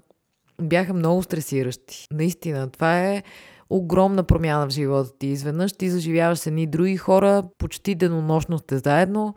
бяха 0.62 0.94
много 0.94 1.22
стресиращи. 1.22 2.06
Наистина, 2.12 2.70
това 2.70 3.00
е 3.00 3.22
огромна 3.70 4.24
промяна 4.24 4.66
в 4.66 4.70
живота 4.70 5.18
ти. 5.18 5.26
Изведнъж 5.26 5.72
ти 5.72 5.90
заживяваш 5.90 6.38
с 6.38 6.46
едни 6.46 6.66
други 6.66 6.96
хора, 6.96 7.42
почти 7.58 7.94
денонощно 7.94 8.58
сте 8.58 8.78
заедно 8.78 9.34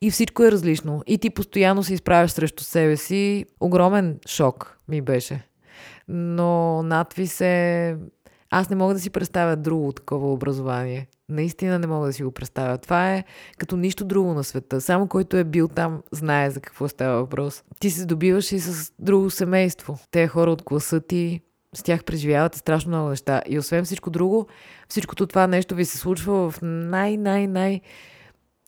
и 0.00 0.10
всичко 0.10 0.44
е 0.44 0.52
различно. 0.52 1.02
И 1.06 1.18
ти 1.18 1.30
постоянно 1.30 1.82
се 1.82 1.94
изправяш 1.94 2.30
срещу 2.30 2.64
себе 2.64 2.96
си. 2.96 3.44
Огромен 3.60 4.18
шок 4.28 4.78
ми 4.88 5.00
беше. 5.00 5.48
Но 6.08 6.82
надвис 6.82 7.40
е... 7.40 7.96
Аз 8.50 8.70
не 8.70 8.76
мога 8.76 8.94
да 8.94 9.00
си 9.00 9.10
представя 9.10 9.56
друго 9.56 9.92
такова 9.92 10.32
образование. 10.32 11.08
Наистина 11.28 11.78
не 11.78 11.86
мога 11.86 12.06
да 12.06 12.12
си 12.12 12.24
го 12.24 12.30
представя. 12.30 12.78
Това 12.78 13.14
е 13.14 13.24
като 13.58 13.76
нищо 13.76 14.04
друго 14.04 14.34
на 14.34 14.44
света. 14.44 14.80
Само 14.80 15.08
който 15.08 15.36
е 15.36 15.44
бил 15.44 15.68
там, 15.68 16.02
знае 16.12 16.50
за 16.50 16.60
какво 16.60 16.88
става 16.88 17.20
въпрос. 17.20 17.64
Ти 17.80 17.90
се 17.90 18.00
здобиваш 18.00 18.52
и 18.52 18.58
с 18.58 18.92
друго 18.98 19.30
семейство. 19.30 19.98
Те 20.10 20.28
хора 20.28 20.50
от 20.50 20.62
класа 20.62 21.00
ти, 21.00 21.40
с 21.74 21.82
тях 21.82 22.04
преживявате 22.04 22.58
страшно 22.58 22.88
много 22.88 23.08
неща. 23.08 23.42
И 23.46 23.58
освен 23.58 23.84
всичко 23.84 24.10
друго, 24.10 24.46
всичкото 24.88 25.26
това 25.26 25.46
нещо 25.46 25.74
ви 25.74 25.84
се 25.84 25.98
случва 25.98 26.50
в 26.50 26.58
най-най-най 26.62 27.80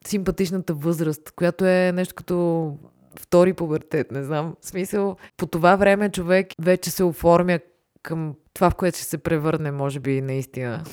симпатичната 0.06 0.74
възраст, 0.74 1.30
която 1.30 1.64
е 1.64 1.92
нещо 1.94 2.14
като 2.14 2.76
втори 3.20 3.52
пубертет, 3.52 4.10
не 4.10 4.22
знам. 4.22 4.56
В 4.60 4.66
смисъл, 4.66 5.16
по 5.36 5.46
това 5.46 5.76
време 5.76 6.10
човек 6.10 6.46
вече 6.60 6.90
се 6.90 7.04
оформя 7.04 7.58
към 8.02 8.34
това, 8.54 8.70
в 8.70 8.74
което 8.74 8.98
ще 8.98 9.06
се 9.06 9.18
превърне, 9.18 9.70
може 9.70 10.00
би, 10.00 10.20
наистина. 10.20 10.84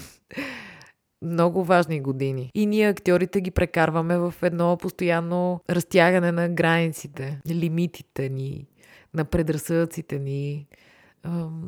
Много 1.26 1.64
важни 1.64 2.02
години. 2.02 2.52
И 2.54 2.66
ние, 2.66 2.90
актьорите, 2.90 3.42
ги 3.42 3.52
прекарваме 3.52 4.18
в 4.18 4.34
едно 4.42 4.78
постоянно 4.78 5.60
разтягане 5.70 6.32
на 6.32 6.50
границите, 6.50 7.42
лимитите 7.50 8.30
ни, 8.30 8.68
на 9.14 9.26
предразсъдъците 9.26 10.20
ни. 10.20 10.68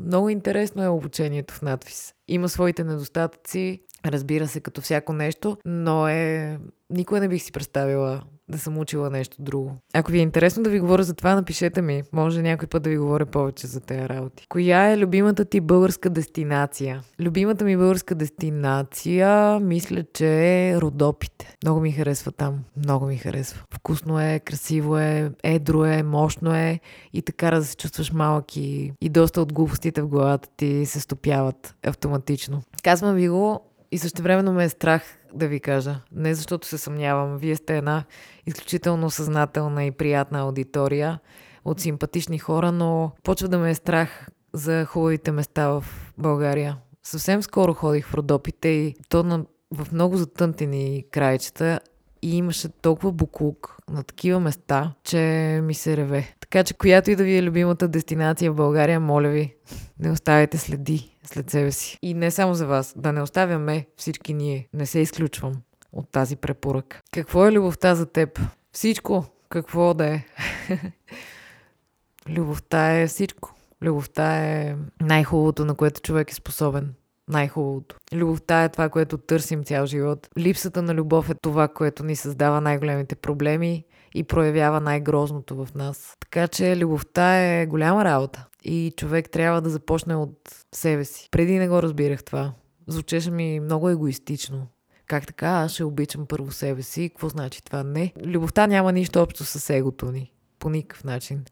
Много 0.06 0.30
интересно 0.30 0.84
е 0.84 0.88
обучението 0.88 1.54
в 1.54 1.62
надвис. 1.62 2.14
Има 2.28 2.50
своите 2.50 2.84
недостатъци, 2.84 3.82
разбира 4.06 4.48
се, 4.48 4.60
като 4.60 4.82
всяко 4.82 5.14
нещо, 5.14 5.58
но 5.66 6.08
е... 6.08 6.60
Никога 6.90 7.20
не 7.20 7.28
бих 7.28 7.44
си 7.44 7.52
представила 7.52 8.24
да 8.50 8.60
съм 8.60 8.78
учила 8.78 9.10
нещо 9.10 9.38
друго. 9.40 9.76
Ако 9.94 10.12
ви 10.12 10.20
е 10.20 10.22
интересно 10.22 10.64
да 10.64 10.70
ви 10.70 10.80
говоря 10.80 11.04
за 11.04 11.14
това, 11.14 11.36
напишете 11.36 11.82
ми. 11.82 12.04
Може 12.14 12.42
някой 12.42 12.68
път 12.68 12.84
да 12.84 12.90
ви 12.90 12.98
говоря 12.98 13.26
повече 13.26 13.68
за 13.68 13.80
тези 13.80 14.10
работи. 14.10 14.46
Коя 14.50 14.92
е 14.92 14.98
любимата 14.98 15.46
ти 15.46 15.62
българска 15.62 16.10
дестинация? 16.10 17.02
Любимата 17.20 17.66
ми 17.66 17.78
българска 17.78 18.16
дестинация, 18.16 19.60
мисля, 19.60 20.04
че 20.14 20.28
е 20.28 20.82
Родопите. 20.82 21.56
Много 21.64 21.80
ми 21.80 21.92
харесва 21.92 22.32
там. 22.32 22.60
Много 22.78 23.06
ми 23.06 23.18
харесва. 23.18 23.64
Вкусно 23.74 24.22
е, 24.22 24.40
красиво 24.40 24.98
е, 24.98 25.32
едро 25.44 25.86
е, 25.86 26.04
мощно 26.04 26.56
е 26.56 26.80
и 27.14 27.22
така 27.22 27.52
да 27.52 27.64
се 27.64 27.76
чувстваш 27.76 28.12
малък 28.12 28.58
и, 28.58 28.94
и 29.02 29.10
доста 29.10 29.42
от 29.42 29.54
глупостите 29.54 30.02
в 30.02 30.08
главата 30.08 30.50
ти 30.58 30.86
се 30.86 31.00
стопяват 31.00 31.76
автоматично. 31.86 32.62
Казвам 32.84 33.16
ви 33.16 33.30
го, 33.30 33.62
и 33.92 33.98
също 33.98 34.22
времено 34.22 34.54
ме 34.54 34.64
е 34.64 34.70
страх 34.70 35.17
да 35.34 35.48
ви 35.48 35.60
кажа. 35.60 36.00
Не 36.12 36.36
защото 36.36 36.68
се 36.68 36.78
съмнявам. 36.78 37.38
Вие 37.38 37.56
сте 37.56 37.78
една 37.78 38.04
изключително 38.46 39.10
съзнателна 39.10 39.86
и 39.86 39.92
приятна 39.92 40.40
аудитория 40.40 41.20
от 41.66 41.80
симпатични 41.80 42.40
хора, 42.40 42.72
но 42.72 43.12
почва 43.24 43.48
да 43.48 43.58
ме 43.58 43.70
е 43.70 43.76
страх 43.76 44.28
за 44.54 44.86
хубавите 44.86 45.32
места 45.32 45.68
в 45.68 45.86
България. 46.18 46.78
Съвсем 47.04 47.42
скоро 47.42 47.74
ходих 47.74 48.08
в 48.08 48.14
Родопите 48.14 48.68
и 48.68 48.96
то 49.10 49.24
на, 49.24 49.46
в 49.74 49.92
много 49.92 50.18
затънтени 50.18 51.04
краища 51.12 51.80
и 52.22 52.38
имаше 52.38 52.70
толкова 52.70 53.12
буклук 53.12 53.78
на 53.90 54.04
такива 54.04 54.40
места, 54.40 54.94
че 55.04 55.18
ми 55.64 55.74
се 55.74 55.98
реве. 55.98 56.36
Така 56.40 56.64
че, 56.64 56.74
която 56.74 57.12
и 57.12 57.16
да 57.16 57.24
ви 57.24 57.38
е 57.38 57.44
любимата 57.44 57.88
дестинация 57.88 58.52
в 58.52 58.56
България, 58.56 59.00
моля 59.00 59.30
ви, 59.30 59.56
не 60.00 60.12
оставяйте 60.12 60.58
следи 60.58 61.18
след 61.24 61.50
себе 61.50 61.72
си. 61.72 61.98
И 62.02 62.14
не 62.14 62.32
само 62.32 62.54
за 62.54 62.68
вас, 62.68 62.94
да 62.98 63.14
не 63.14 63.22
оставяме 63.22 63.88
всички 63.98 64.34
ние. 64.34 64.68
Не 64.74 64.86
се 64.86 65.00
изключвам 65.00 65.54
от 65.92 66.10
тази 66.12 66.36
препоръка. 66.36 67.02
Какво 67.12 67.48
е 67.48 67.52
любовта 67.52 67.96
за 67.96 68.06
теб? 68.06 68.40
Всичко. 68.72 69.26
Какво 69.50 69.94
да 69.94 70.06
е? 70.06 70.26
любовта 72.30 72.92
е 72.94 73.08
всичко. 73.08 73.54
Любовта 73.82 74.38
е 74.38 74.76
най-хубавото, 75.02 75.66
на 75.66 75.76
което 75.76 76.02
човек 76.02 76.32
е 76.32 76.36
способен. 76.36 76.94
Най-хубавото. 77.30 77.96
Любовта 78.14 78.64
е 78.64 78.70
това, 78.70 78.90
което 78.90 79.18
търсим 79.18 79.64
цял 79.64 79.86
живот. 79.86 80.28
Липсата 80.38 80.82
на 80.82 80.94
любов 80.94 81.30
е 81.30 81.34
това, 81.34 81.68
което 81.68 82.04
ни 82.04 82.16
създава 82.16 82.62
най-големите 82.62 83.16
проблеми 83.16 83.86
и 84.16 84.24
проявява 84.24 84.82
най-грозното 84.82 85.66
в 85.66 85.76
нас. 85.76 86.16
Така 86.20 86.48
че 86.48 86.78
любовта 86.78 87.36
е 87.36 87.66
голяма 87.66 88.06
работа 88.06 88.48
и 88.64 88.94
човек 88.98 89.30
трябва 89.30 89.62
да 89.62 89.70
започне 89.70 90.16
от 90.16 90.66
себе 90.76 91.06
си. 91.06 91.28
Преди 91.32 91.60
не 91.60 91.68
го 91.70 91.82
разбирах 91.82 92.24
това. 92.24 92.54
Звучеше 92.88 93.32
ми 93.32 93.60
много 93.60 93.90
егоистично. 93.90 94.68
Как 95.08 95.28
така? 95.28 95.48
Аз 95.48 95.72
ще 95.72 95.84
обичам 95.84 96.26
първо 96.28 96.52
себе 96.52 96.82
си. 96.82 97.10
Какво 97.10 97.30
значи 97.30 97.64
това? 97.64 97.84
Не. 97.84 98.14
Любовта 98.26 98.68
няма 98.68 98.92
нищо 98.92 99.22
общо 99.22 99.44
с 99.44 99.70
егото 99.70 100.12
ни. 100.12 100.34
По 100.60 100.70
никакъв 100.70 101.04
начин. 101.04 101.44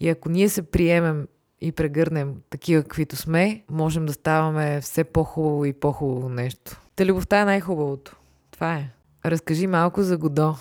И 0.00 0.08
ако 0.08 0.28
ние 0.28 0.48
се 0.48 0.62
приемем 0.62 1.26
и 1.64 1.72
прегърнем 1.72 2.34
такива, 2.50 2.82
каквито 2.82 3.16
сме, 3.16 3.62
можем 3.70 4.06
да 4.06 4.12
ставаме 4.12 4.80
все 4.80 5.04
по-хубаво 5.04 5.64
и 5.64 5.72
по-хубаво 5.72 6.28
нещо. 6.28 6.80
Та 6.96 7.06
любовта 7.06 7.40
е 7.40 7.44
най-хубавото. 7.44 8.16
Това 8.50 8.74
е. 8.74 8.90
Разкажи 9.26 9.66
малко 9.66 10.02
за 10.02 10.18
Годо. 10.18 10.54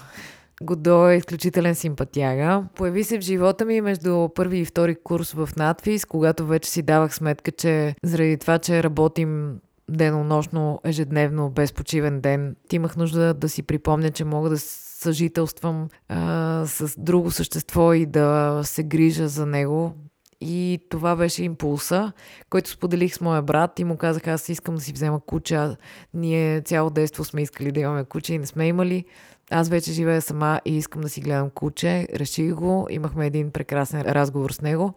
Годо 0.62 1.10
е 1.10 1.16
изключителен 1.16 1.76
симпатяга. 1.76 2.64
Появи 2.76 3.04
се 3.04 3.18
в 3.18 3.22
живота 3.22 3.66
ми 3.66 3.82
между 3.82 4.30
първи 4.36 4.58
и 4.58 4.66
втори 4.66 4.96
курс 5.04 5.32
в 5.32 5.50
надфис, 5.58 6.06
когато 6.06 6.46
вече 6.46 6.70
си 6.70 6.82
давах 6.82 7.16
сметка, 7.16 7.52
че 7.52 7.96
заради 8.04 8.38
това, 8.38 8.60
че 8.60 8.84
работим 8.84 9.60
денонощно, 9.90 10.82
ежедневно, 10.84 11.50
без 11.50 11.74
почивен 11.74 12.22
ден, 12.22 12.56
ти 12.68 12.76
имах 12.76 12.96
нужда 12.96 13.34
да 13.34 13.50
си 13.50 13.64
припомня, 13.64 14.10
че 14.10 14.26
мога 14.26 14.50
да 14.50 14.58
съжителствам 15.04 15.88
а, 16.10 16.64
с 16.66 16.94
друго 16.98 17.32
същество 17.32 17.94
и 17.94 18.06
да 18.06 18.62
се 18.64 18.84
грижа 18.84 19.28
за 19.28 19.46
него. 19.46 19.96
И 20.46 20.80
това 20.90 21.16
беше 21.16 21.44
импулса, 21.44 22.12
който 22.50 22.70
споделих 22.70 23.16
с 23.16 23.22
моя 23.22 23.42
брат 23.42 23.80
и 23.80 23.84
му 23.84 23.98
казах, 23.98 24.28
аз 24.28 24.50
искам 24.50 24.76
да 24.76 24.82
си 24.82 24.94
взема 24.94 25.20
куча. 25.20 25.78
Ние 26.14 26.62
цяло 26.62 26.90
действо 26.90 27.24
сме 27.24 27.42
искали 27.42 27.72
да 27.72 27.80
имаме 27.80 28.04
куче 28.04 28.34
и 28.34 28.38
не 28.38 28.46
сме 28.46 28.68
имали. 28.68 29.06
Аз 29.52 29.70
вече 29.70 29.92
живея 29.92 30.22
сама 30.22 30.62
и 30.66 30.78
искам 30.78 31.02
да 31.02 31.10
си 31.10 31.22
гледам 31.22 31.50
куче. 31.50 32.08
Реших 32.16 32.54
го. 32.54 32.88
Имахме 32.90 33.28
един 33.28 33.52
прекрасен 33.52 34.02
разговор 34.02 34.52
с 34.52 34.62
него. 34.62 34.94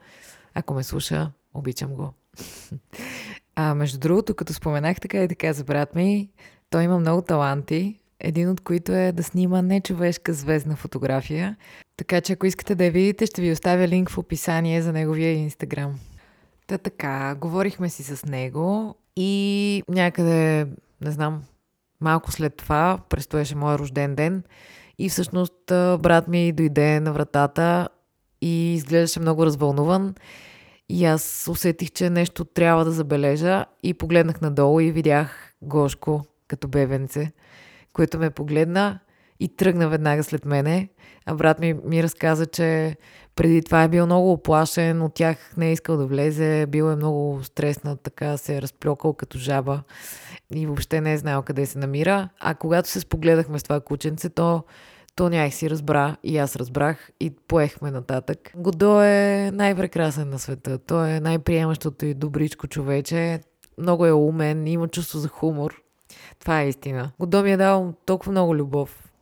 Ако 0.54 0.74
ме 0.74 0.82
слуша, 0.82 1.30
обичам 1.54 1.94
го. 1.94 2.12
А 3.59 3.74
между 3.74 3.98
другото, 3.98 4.35
като 4.35 4.54
споменах 4.54 5.00
така 5.00 5.22
и 5.22 5.28
така 5.28 5.52
за 5.52 5.64
брат 5.64 5.94
ми, 5.94 6.30
той 6.70 6.82
има 6.82 6.98
много 6.98 7.22
таланти. 7.22 8.00
Един 8.20 8.50
от 8.50 8.61
които 8.61 8.92
е 8.92 9.12
да 9.12 9.22
снима 9.22 9.62
нечовешка 9.62 10.33
звездна 10.33 10.76
фотография. 10.76 11.57
Така 11.96 12.20
че 12.20 12.33
ако 12.33 12.46
искате 12.46 12.74
да 12.74 12.85
я 12.85 12.90
видите, 12.90 13.26
ще 13.26 13.42
ви 13.42 13.52
оставя 13.52 13.88
линк 13.88 14.11
в 14.11 14.18
описание 14.18 14.83
за 14.83 14.92
неговия 14.92 15.33
инстаграм. 15.33 15.98
Та 16.66 16.79
така, 16.79 17.35
говорихме 17.35 17.88
си 17.88 18.02
с 18.02 18.26
него 18.26 18.94
и 19.16 19.83
някъде, 19.88 20.66
не 21.00 21.11
знам, 21.11 21.42
Малко 22.00 22.33
след 22.33 22.57
това 22.57 22.98
предстоеше 23.09 23.57
моя 23.57 23.79
рожден 23.79 24.14
ден 24.14 24.42
и 24.98 25.09
всъщност 25.09 25.55
брат 26.00 26.29
ми 26.29 26.52
дойде 26.52 27.00
на 27.00 27.12
вратата 27.12 27.88
и 28.40 28.74
изглеждаше 28.74 29.20
много 29.20 29.46
развълнуван. 29.46 30.14
И 30.88 31.05
аз 31.05 31.48
усетих, 31.50 31.90
че 31.92 32.11
нещо 32.11 32.44
трябва 32.44 32.85
да 32.85 32.90
забележа 32.90 33.64
и 33.83 33.94
погледнах 33.94 34.40
надолу 34.40 34.81
и 34.81 34.92
видях 34.92 35.52
Гошко 35.62 36.24
като 36.48 36.68
бебенце, 36.68 37.33
което 37.96 38.18
ме 38.18 38.30
погледна 38.30 38.98
и 39.40 39.48
тръгна 39.48 39.88
веднага 39.88 40.24
след 40.24 40.44
мене. 40.44 40.88
А 41.26 41.35
брат 41.35 41.59
ми 41.61 41.74
ми 41.85 42.02
разказа, 42.02 42.46
че 42.46 42.96
преди 43.37 43.62
това 43.62 43.82
е 43.82 43.88
бил 43.88 44.06
много 44.06 44.32
оплашен, 44.32 45.02
от 45.02 45.14
тях 45.14 45.56
не 45.56 45.68
е 45.68 45.72
искал 45.72 45.96
да 45.96 46.06
влезе, 46.06 46.66
бил 46.66 46.85
е 46.85 46.96
много 46.96 47.40
стреснат, 47.42 48.00
така 48.00 48.37
се 48.37 48.56
е 48.56 48.62
разплюкал 48.62 49.12
като 49.12 49.38
жаба 49.38 49.82
и 50.54 50.66
въобще 50.66 51.00
не 51.00 51.12
е 51.12 51.18
знаел 51.18 51.42
къде 51.42 51.66
се 51.66 51.78
намира. 51.78 52.28
А 52.40 52.54
когато 52.54 52.88
се 52.88 53.00
спогледахме 53.00 53.59
с 53.59 53.62
това 53.62 53.80
кученце, 53.80 54.28
то, 54.28 54.64
то 55.14 55.28
нях 55.28 55.54
си 55.54 55.70
разбра 55.70 56.16
и 56.22 56.38
аз 56.38 56.56
разбрах 56.56 57.11
и 57.20 57.30
поехме 57.30 57.90
нататък. 57.90 58.52
Годо 58.56 59.02
е 59.02 59.50
най-прекрасен 59.54 60.30
на 60.30 60.38
света. 60.38 60.78
Той 60.78 61.11
е 61.11 61.20
най-приемащото 61.20 62.06
и 62.06 62.14
добричко 62.14 62.66
човече. 62.66 63.40
Много 63.78 64.06
е 64.06 64.12
умен, 64.12 64.66
има 64.66 64.88
чувство 64.88 65.18
за 65.18 65.28
хумор. 65.28 65.86
Това 66.40 66.62
е 66.62 66.68
истина. 66.68 67.12
Годо 67.18 67.42
ми 67.42 67.53
е 67.53 67.57
дал 67.57 67.94
толкова 68.07 68.33
много 68.33 68.57
любов. 68.57 69.12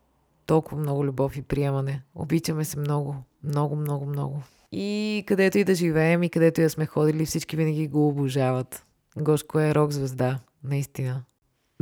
Толкова 0.47 0.81
много 0.81 1.05
любов 1.05 1.37
и 1.37 1.43
приемане. 1.43 2.03
Обичаме 2.15 2.65
се 2.65 2.79
много. 2.79 3.17
Много, 3.45 3.77
много, 3.77 4.07
много. 4.07 4.43
И 4.73 5.25
където 5.27 5.59
и 5.59 5.65
да 5.65 5.75
живеем, 5.75 6.23
и 6.23 6.31
където 6.31 6.61
и 6.61 6.65
да 6.65 6.71
сме 6.71 6.87
ходили, 6.87 7.27
всички 7.27 7.57
винаги 7.57 7.89
го 7.89 8.09
обожават. 8.09 8.87
Гошко 9.19 9.59
е 9.59 9.75
рок 9.75 9.91
звезда. 9.91 10.39
Наистина. 10.65 11.23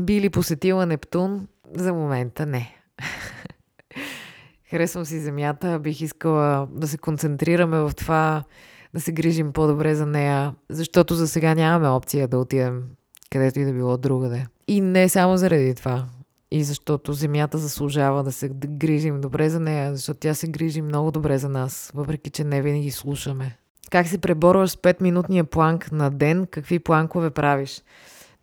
Би 0.01 0.21
ли 0.21 0.31
посетила 0.31 0.87
Нептун? 0.87 1.49
За 1.75 1.93
момента 1.93 2.47
не. 2.47 2.77
Харесвам 4.71 5.05
си 5.05 5.21
Земята, 5.21 5.79
бих 5.79 6.01
искала 6.01 6.69
да 6.71 6.89
се 6.89 6.99
концентрираме 6.99 7.79
в 7.79 7.93
това 7.97 8.45
да 8.95 9.01
се 9.01 9.13
грижим 9.13 9.53
по-добре 9.53 9.95
за 9.95 10.07
нея, 10.07 10.55
защото 10.69 11.15
за 11.15 11.29
сега 11.29 11.55
нямаме 11.55 11.89
опция 11.89 12.29
да 12.29 12.39
отидем 12.39 12.83
където 13.33 13.61
и 13.61 13.65
да 13.65 13.73
било 13.73 13.97
другаде. 13.97 14.47
И 14.69 14.81
не 14.81 15.09
само 15.09 15.37
заради 15.37 15.75
това. 15.75 16.05
И 16.51 16.65
защото 16.65 17.13
земята 17.13 17.59
заслужава 17.59 18.23
да 18.23 18.33
се 18.33 18.49
грижим 18.55 19.21
добре 19.21 19.51
за 19.51 19.61
нея, 19.61 19.95
защото 19.95 20.21
тя 20.21 20.35
се 20.35 20.49
грижи 20.49 20.83
много 20.83 21.11
добре 21.11 21.39
за 21.39 21.49
нас, 21.49 21.91
въпреки 21.95 22.31
че 22.31 22.45
не 22.45 22.63
винаги 22.63 22.91
слушаме. 22.91 23.57
Как 23.91 24.09
се 24.09 24.19
преборваш 24.19 24.71
с 24.71 24.77
5-минутния 24.77 25.45
планк 25.45 25.93
на 25.93 26.11
ден? 26.11 26.47
Какви 26.47 26.79
планкове 26.79 27.31
правиш? 27.31 27.83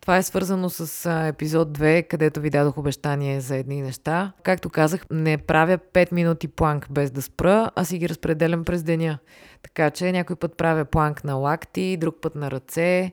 Това 0.00 0.16
е 0.16 0.22
свързано 0.22 0.70
с 0.70 1.10
епизод 1.28 1.78
2, 1.78 2.08
където 2.08 2.40
ви 2.40 2.50
дадох 2.50 2.78
обещание 2.78 3.40
за 3.40 3.56
едни 3.56 3.82
неща. 3.82 4.32
Както 4.42 4.70
казах, 4.70 5.06
не 5.10 5.38
правя 5.38 5.78
5 5.78 6.12
минути 6.12 6.48
планк 6.48 6.86
без 6.90 7.10
да 7.10 7.22
спра, 7.22 7.70
а 7.76 7.84
си 7.84 7.98
ги 7.98 8.08
разпределям 8.08 8.64
през 8.64 8.82
деня. 8.82 9.18
Така 9.62 9.90
че 9.90 10.12
някой 10.12 10.36
път 10.36 10.56
правя 10.56 10.84
планк 10.84 11.24
на 11.24 11.34
лакти, 11.34 11.96
друг 11.96 12.16
път 12.22 12.34
на 12.34 12.50
ръце, 12.50 13.12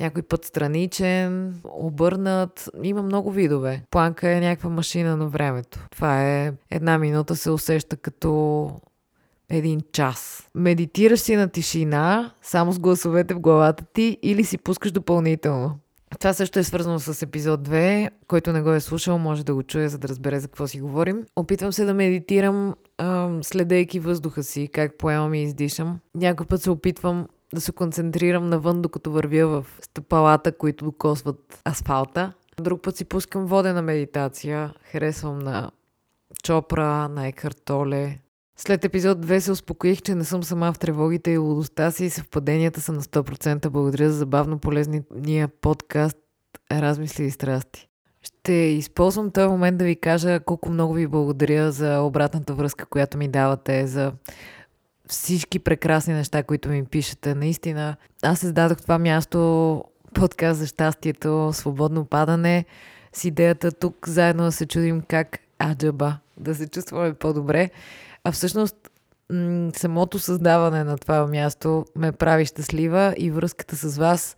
някой 0.00 0.22
път 0.22 0.44
страничен, 0.44 1.60
обърнат. 1.64 2.70
Има 2.82 3.02
много 3.02 3.30
видове. 3.30 3.82
Планка 3.90 4.30
е 4.30 4.40
някаква 4.40 4.70
машина 4.70 5.16
на 5.16 5.28
времето. 5.28 5.86
Това 5.90 6.22
е 6.22 6.52
една 6.70 6.98
минута 6.98 7.36
се 7.36 7.50
усеща 7.50 7.96
като 7.96 8.70
един 9.50 9.80
час. 9.92 10.48
Медитираш 10.54 11.20
си 11.20 11.36
на 11.36 11.48
тишина, 11.48 12.32
само 12.42 12.72
с 12.72 12.78
гласовете 12.78 13.34
в 13.34 13.40
главата 13.40 13.84
ти 13.92 14.18
или 14.22 14.44
си 14.44 14.58
пускаш 14.58 14.92
допълнително. 14.92 15.78
Това 16.20 16.32
също 16.32 16.58
е 16.58 16.64
свързано 16.64 16.98
с 16.98 17.22
епизод 17.22 17.68
2, 17.68 18.10
който 18.28 18.52
не 18.52 18.62
го 18.62 18.72
е 18.72 18.80
слушал, 18.80 19.18
може 19.18 19.44
да 19.44 19.54
го 19.54 19.62
чуе, 19.62 19.88
за 19.88 19.98
да 19.98 20.08
разбере 20.08 20.40
за 20.40 20.48
какво 20.48 20.66
си 20.66 20.80
говорим. 20.80 21.24
Опитвам 21.36 21.72
се 21.72 21.84
да 21.84 21.94
медитирам, 21.94 22.74
следейки 23.42 24.00
въздуха 24.00 24.42
си, 24.42 24.68
как 24.72 24.98
поемам 24.98 25.34
и 25.34 25.42
издишам. 25.42 25.98
Някой 26.14 26.46
път 26.46 26.62
се 26.62 26.70
опитвам 26.70 27.26
да 27.54 27.60
се 27.60 27.72
концентрирам 27.72 28.48
навън, 28.48 28.82
докато 28.82 29.10
вървя 29.10 29.46
в 29.46 29.66
стъпалата, 29.80 30.52
които 30.52 30.84
докосват 30.84 31.60
асфалта. 31.68 32.32
Друг 32.60 32.82
път 32.82 32.96
си 32.96 33.04
пускам 33.04 33.46
водена 33.46 33.82
медитация. 33.82 34.74
Харесвам 34.82 35.38
на 35.38 35.70
Чопра, 36.42 37.08
на 37.08 37.26
Екартоле. 37.26 38.18
След 38.56 38.84
епизод 38.84 39.26
2 39.26 39.38
се 39.38 39.52
успокоих, 39.52 40.02
че 40.02 40.14
не 40.14 40.24
съм 40.24 40.42
сама 40.42 40.72
в 40.72 40.78
тревогите 40.78 41.30
и 41.30 41.38
лудостта 41.38 41.90
си 41.90 42.04
и 42.04 42.10
съвпаденията 42.10 42.80
са 42.80 42.92
на 42.92 43.02
100%. 43.02 43.68
Благодаря 43.68 44.10
за 44.10 44.18
забавно 44.18 44.58
полезния 44.58 45.48
подкаст 45.60 46.16
Размисли 46.72 47.24
и 47.24 47.30
страсти. 47.30 47.88
Ще 48.22 48.52
използвам 48.52 49.30
този 49.30 49.48
момент 49.48 49.78
да 49.78 49.84
ви 49.84 49.96
кажа 49.96 50.40
колко 50.40 50.70
много 50.70 50.94
ви 50.94 51.06
благодаря 51.06 51.72
за 51.72 52.00
обратната 52.00 52.54
връзка, 52.54 52.86
която 52.86 53.18
ми 53.18 53.28
давате, 53.28 53.86
за 53.86 54.12
всички 55.08 55.58
прекрасни 55.58 56.14
неща, 56.14 56.42
които 56.42 56.68
ми 56.68 56.84
пишете. 56.84 57.34
Наистина, 57.34 57.96
аз 58.22 58.38
създадох 58.38 58.78
това 58.82 58.98
място, 58.98 59.84
подкаст 60.14 60.60
за 60.60 60.66
щастието, 60.66 61.50
свободно 61.52 62.04
падане, 62.04 62.64
с 63.12 63.24
идеята 63.24 63.72
тук 63.72 64.08
заедно 64.08 64.44
да 64.44 64.52
се 64.52 64.66
чудим 64.66 65.02
как 65.08 65.38
аджаба 65.62 66.18
да 66.36 66.54
се 66.54 66.68
чувстваме 66.68 67.14
по-добре. 67.14 67.70
А 68.24 68.32
всъщност 68.32 68.76
самото 69.76 70.18
създаване 70.18 70.84
на 70.84 70.98
това 70.98 71.26
място 71.26 71.84
ме 71.96 72.12
прави 72.12 72.44
щастлива 72.44 73.14
и 73.18 73.30
връзката 73.30 73.76
с 73.76 73.98
вас 73.98 74.36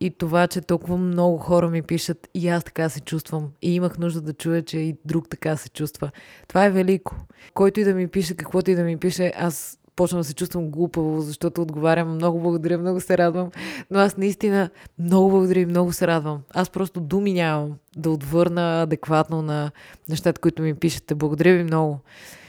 и 0.00 0.10
това, 0.10 0.46
че 0.46 0.60
толкова 0.60 0.96
много 0.96 1.38
хора 1.38 1.70
ми 1.70 1.82
пишат 1.82 2.28
и 2.34 2.48
аз 2.48 2.64
така 2.64 2.88
се 2.88 3.00
чувствам 3.00 3.50
и 3.62 3.74
имах 3.74 3.98
нужда 3.98 4.20
да 4.20 4.32
чуя, 4.32 4.62
че 4.62 4.78
и 4.78 4.96
друг 5.04 5.28
така 5.28 5.56
се 5.56 5.68
чувства. 5.68 6.10
Това 6.48 6.64
е 6.64 6.70
велико. 6.70 7.16
Който 7.54 7.80
и 7.80 7.84
да 7.84 7.94
ми 7.94 8.08
пише, 8.08 8.36
каквото 8.36 8.70
и 8.70 8.74
да 8.74 8.82
ми 8.82 8.96
пише, 8.96 9.32
аз 9.36 9.78
почвам 9.96 10.20
да 10.20 10.24
се 10.24 10.34
чувствам 10.34 10.70
глупаво, 10.70 11.20
защото 11.20 11.62
отговарям 11.62 12.14
много 12.14 12.40
благодаря, 12.40 12.78
много 12.78 13.00
се 13.00 13.18
радвам. 13.18 13.50
Но 13.90 13.98
аз 13.98 14.16
наистина 14.16 14.70
много 14.98 15.30
благодаря 15.30 15.60
и 15.60 15.66
много 15.66 15.92
се 15.92 16.06
радвам. 16.06 16.40
Аз 16.54 16.70
просто 16.70 17.00
думи 17.00 17.32
нямам 17.32 17.74
да 17.96 18.10
отвърна 18.10 18.82
адекватно 18.82 19.42
на 19.42 19.70
нещата, 20.08 20.40
които 20.40 20.62
ми 20.62 20.74
пишете. 20.74 21.14
Благодаря 21.14 21.56
ви 21.56 21.64
много. 21.64 22.00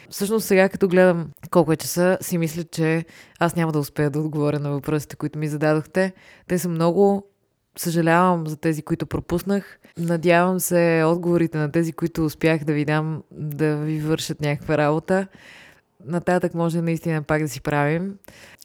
Всъщност 0.09 0.45
сега, 0.45 0.69
като 0.69 0.87
гледам 0.87 1.29
колко 1.51 1.71
е 1.71 1.75
часа, 1.75 2.17
си 2.21 2.37
мисля, 2.37 2.63
че 2.63 3.05
аз 3.39 3.55
няма 3.55 3.71
да 3.71 3.79
успея 3.79 4.09
да 4.09 4.19
отговоря 4.19 4.59
на 4.59 4.71
въпросите, 4.71 5.15
които 5.15 5.39
ми 5.39 5.47
зададохте. 5.47 6.13
Те 6.47 6.59
са 6.59 6.69
много. 6.69 7.23
Съжалявам 7.77 8.47
за 8.47 8.57
тези, 8.57 8.81
които 8.81 9.05
пропуснах. 9.05 9.79
Надявам 9.97 10.59
се 10.59 11.03
отговорите 11.05 11.57
на 11.57 11.71
тези, 11.71 11.93
които 11.93 12.25
успях 12.25 12.63
да 12.63 12.73
ви 12.73 12.85
дам, 12.85 13.23
да 13.31 13.75
ви 13.75 13.99
вършат 13.99 14.41
някаква 14.41 14.77
работа 14.77 15.27
нататък 16.05 16.53
може 16.53 16.81
наистина 16.81 17.23
пак 17.23 17.41
да 17.41 17.49
си 17.49 17.61
правим. 17.61 18.15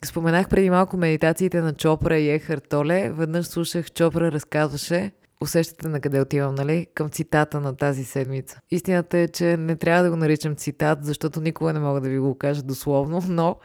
Споменах 0.05 0.49
преди 0.49 0.71
малко 0.71 0.97
медитациите 0.97 1.61
на 1.61 1.75
Чопра 1.75 2.19
и 2.19 2.31
Ехар 2.31 2.59
Толе. 2.59 3.11
Веднъж 3.11 3.47
слушах 3.47 3.91
Чопра 3.93 4.33
разказваше 4.33 5.13
усещате 5.41 5.89
на 5.89 6.01
къде 6.01 6.21
отивам, 6.21 6.55
нали? 6.55 6.87
Към 6.95 7.09
цитата 7.09 7.61
на 7.61 7.77
тази 7.77 8.05
седмица. 8.05 8.61
Истината 8.71 9.19
е, 9.19 9.29
че 9.29 9.57
не 9.57 9.77
трябва 9.77 10.03
да 10.03 10.11
го 10.11 10.17
наричам 10.17 10.57
цитат, 10.57 11.05
защото 11.05 11.41
никога 11.41 11.73
не 11.73 11.81
мога 11.81 12.01
да 12.01 12.09
ви 12.09 12.19
го 12.19 12.39
кажа 12.39 12.63
дословно, 12.63 13.23
но 13.29 13.57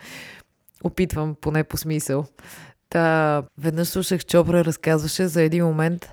опитвам 0.83 1.35
поне 1.41 1.63
по 1.63 1.77
смисъл. 1.77 2.25
Та, 2.89 3.43
веднъж 3.57 3.87
слушах 3.87 4.25
Чопра 4.25 4.65
разказваше 4.65 5.27
за 5.27 5.41
един 5.41 5.65
момент, 5.65 6.09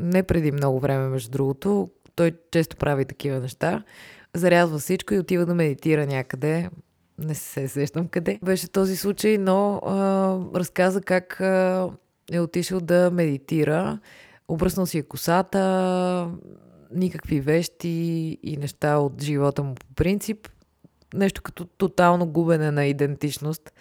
не 0.00 0.22
преди 0.22 0.52
много 0.52 0.80
време, 0.80 1.08
между 1.08 1.30
другото, 1.30 1.90
той 2.16 2.32
често 2.50 2.76
прави 2.76 3.04
такива 3.04 3.40
неща, 3.40 3.82
зарязва 4.34 4.78
всичко 4.78 5.14
и 5.14 5.18
отива 5.18 5.46
да 5.46 5.54
медитира 5.54 6.06
някъде, 6.06 6.70
не 7.18 7.34
се 7.34 7.68
сещам 7.68 8.08
къде 8.08 8.38
беше 8.44 8.68
този 8.68 8.96
случай, 8.96 9.38
но 9.38 9.76
а, 9.76 10.58
разказа 10.58 11.00
как 11.00 11.40
а, 11.40 11.90
е 12.32 12.40
отишъл 12.40 12.80
да 12.80 13.10
медитира, 13.10 13.98
обръснал 14.48 14.86
си 14.86 14.98
е 14.98 15.02
косата, 15.02 16.30
никакви 16.94 17.40
вещи 17.40 17.88
и 18.42 18.56
неща 18.56 18.98
от 18.98 19.22
живота 19.22 19.62
му 19.62 19.74
по 19.74 19.86
принцип. 19.94 20.48
Нещо 21.14 21.42
като 21.42 21.64
тотално 21.64 22.26
губене 22.26 22.70
на 22.70 22.86
идентичност. 22.86 23.72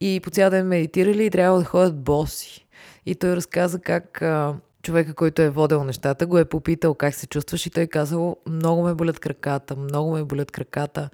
И 0.00 0.20
по 0.22 0.30
цял 0.30 0.50
ден 0.50 0.66
медитирали 0.66 1.24
и 1.24 1.30
трябва 1.30 1.58
да 1.58 1.64
ходят 1.64 2.00
боси. 2.00 2.66
И 3.06 3.14
той 3.14 3.36
разказа 3.36 3.78
как 3.78 4.22
а, 4.22 4.54
човека, 4.82 5.14
който 5.14 5.42
е 5.42 5.50
водил 5.50 5.84
нещата, 5.84 6.26
го 6.26 6.38
е 6.38 6.44
попитал 6.44 6.94
как 6.94 7.14
се 7.14 7.26
чувстваш 7.26 7.66
и 7.66 7.70
той 7.70 7.86
казал, 7.86 8.36
много 8.46 8.82
ме 8.82 8.94
болят 8.94 9.18
краката, 9.18 9.76
много 9.76 10.12
ме 10.12 10.24
болят 10.24 10.50
краката 10.50 11.10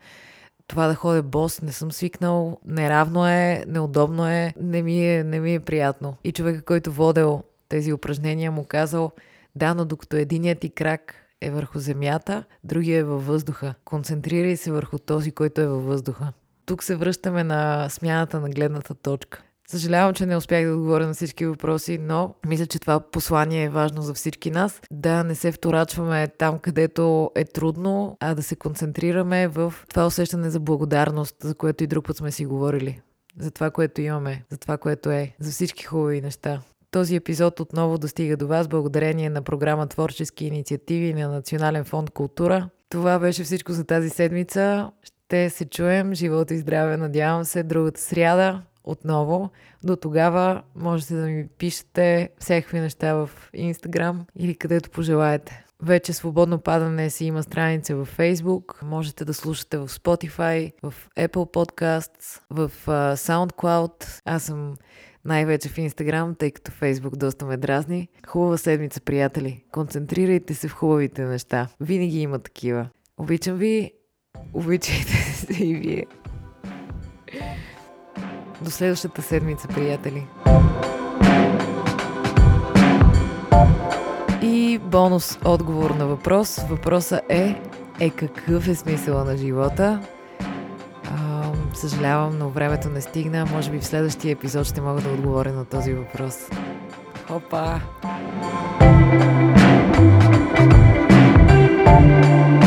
това 0.68 0.86
да 0.86 0.94
ходя 0.94 1.22
бос, 1.22 1.62
не 1.62 1.72
съм 1.72 1.92
свикнал, 1.92 2.58
неравно 2.64 3.28
е, 3.28 3.64
неудобно 3.66 4.28
е, 4.28 4.54
не 4.60 4.82
ми 4.82 5.06
е, 5.06 5.24
не 5.24 5.40
ми 5.40 5.54
е 5.54 5.60
приятно. 5.60 6.16
И 6.24 6.32
човека, 6.32 6.62
който 6.62 6.92
водел 6.92 7.42
тези 7.68 7.92
упражнения, 7.92 8.52
му 8.52 8.64
казал, 8.64 9.12
да, 9.56 9.74
но 9.74 9.84
докато 9.84 10.16
единият 10.16 10.58
ти 10.58 10.70
крак 10.70 11.14
е 11.40 11.50
върху 11.50 11.78
земята, 11.78 12.44
другия 12.64 12.98
е 12.98 13.04
във 13.04 13.26
въздуха. 13.26 13.74
Концентрирай 13.84 14.56
се 14.56 14.72
върху 14.72 14.98
този, 14.98 15.32
който 15.32 15.60
е 15.60 15.66
във 15.66 15.84
въздуха. 15.84 16.32
Тук 16.66 16.82
се 16.82 16.96
връщаме 16.96 17.44
на 17.44 17.88
смяната 17.88 18.40
на 18.40 18.50
гледната 18.50 18.94
точка. 18.94 19.42
Съжалявам, 19.70 20.14
че 20.14 20.26
не 20.26 20.36
успях 20.36 20.66
да 20.66 20.72
отговоря 20.72 21.06
на 21.06 21.14
всички 21.14 21.46
въпроси, 21.46 21.98
но 21.98 22.34
мисля, 22.46 22.66
че 22.66 22.78
това 22.78 23.00
послание 23.00 23.64
е 23.64 23.68
важно 23.68 24.02
за 24.02 24.14
всички 24.14 24.50
нас. 24.50 24.80
Да 24.90 25.24
не 25.24 25.34
се 25.34 25.52
вторачваме 25.52 26.28
там, 26.28 26.58
където 26.58 27.30
е 27.34 27.44
трудно, 27.44 28.16
а 28.20 28.34
да 28.34 28.42
се 28.42 28.56
концентрираме 28.56 29.48
в 29.48 29.74
това 29.88 30.06
усещане 30.06 30.50
за 30.50 30.60
благодарност, 30.60 31.36
за 31.42 31.54
което 31.54 31.84
и 31.84 31.86
друг 31.86 32.06
път 32.06 32.16
сме 32.16 32.30
си 32.30 32.46
говорили. 32.46 33.00
За 33.38 33.50
това, 33.50 33.70
което 33.70 34.00
имаме, 34.00 34.44
за 34.50 34.58
това, 34.58 34.78
което 34.78 35.10
е, 35.10 35.34
за 35.40 35.50
всички 35.50 35.84
хубави 35.84 36.20
неща. 36.20 36.60
Този 36.90 37.16
епизод 37.16 37.60
отново 37.60 37.98
достига 37.98 38.36
до 38.36 38.46
вас 38.46 38.68
благодарение 38.68 39.30
на 39.30 39.42
програма 39.42 39.86
Творчески 39.86 40.46
инициативи 40.46 41.14
на 41.14 41.28
Национален 41.28 41.84
фонд 41.84 42.10
Култура. 42.10 42.68
Това 42.88 43.18
беше 43.18 43.44
всичко 43.44 43.72
за 43.72 43.84
тази 43.84 44.10
седмица. 44.10 44.90
Ще 45.02 45.50
се 45.50 45.64
чуем. 45.64 46.14
Живота 46.14 46.54
и 46.54 46.58
здраве, 46.58 46.96
надявам 46.96 47.44
се, 47.44 47.62
другата 47.62 48.00
сряда 48.00 48.62
отново. 48.88 49.50
До 49.84 49.96
тогава 49.96 50.62
можете 50.76 51.14
да 51.14 51.26
ми 51.26 51.48
пишете 51.58 52.28
всякакви 52.38 52.80
неща 52.80 53.14
в 53.14 53.30
Instagram 53.54 54.16
или 54.36 54.54
където 54.54 54.90
пожелаете. 54.90 55.64
Вече 55.82 56.12
свободно 56.12 56.58
падане 56.58 57.10
си 57.10 57.24
има 57.24 57.42
страница 57.42 57.96
в 57.96 58.08
Facebook. 58.18 58.82
Можете 58.82 59.24
да 59.24 59.34
слушате 59.34 59.78
в 59.78 59.88
Spotify, 59.88 60.72
в 60.82 60.94
Apple 61.18 61.28
Podcasts, 61.28 62.40
в 62.50 62.70
SoundCloud. 63.16 64.20
Аз 64.24 64.42
съм 64.42 64.74
най-вече 65.24 65.68
в 65.68 65.76
Instagram, 65.76 66.38
тъй 66.38 66.50
като 66.50 66.70
Facebook 66.70 67.16
доста 67.16 67.46
ме 67.46 67.56
дразни. 67.56 68.08
Хубава 68.26 68.56
седмица, 68.56 69.00
приятели. 69.00 69.64
Концентрирайте 69.72 70.54
се 70.54 70.68
в 70.68 70.72
хубавите 70.72 71.24
неща. 71.24 71.68
Винаги 71.80 72.20
има 72.20 72.38
такива. 72.38 72.88
Обичам 73.16 73.56
ви. 73.56 73.92
Обичайте 74.54 75.12
се 75.34 75.64
и 75.64 75.74
вие. 75.74 76.06
До 78.62 78.70
следващата 78.70 79.22
седмица, 79.22 79.68
приятели. 79.68 80.26
И 84.42 84.78
бонус 84.78 85.38
отговор 85.44 85.90
на 85.90 86.06
въпрос. 86.06 86.60
Въпросът 86.68 87.20
е, 87.28 87.62
е 88.00 88.10
какъв 88.10 88.68
е 88.68 88.74
смисъла 88.74 89.24
на 89.24 89.36
живота? 89.36 90.00
Съжалявам, 91.74 92.38
но 92.38 92.48
времето 92.48 92.88
не 92.88 93.00
стигна. 93.00 93.46
Може 93.52 93.70
би 93.70 93.78
в 93.78 93.86
следващия 93.86 94.32
епизод 94.32 94.66
ще 94.66 94.80
мога 94.80 95.00
да 95.00 95.10
отговоря 95.10 95.52
на 95.52 95.64
този 95.64 95.94
въпрос. 95.94 96.34
Хопа! 97.26 97.80
thank 101.88 102.52
you 102.52 102.57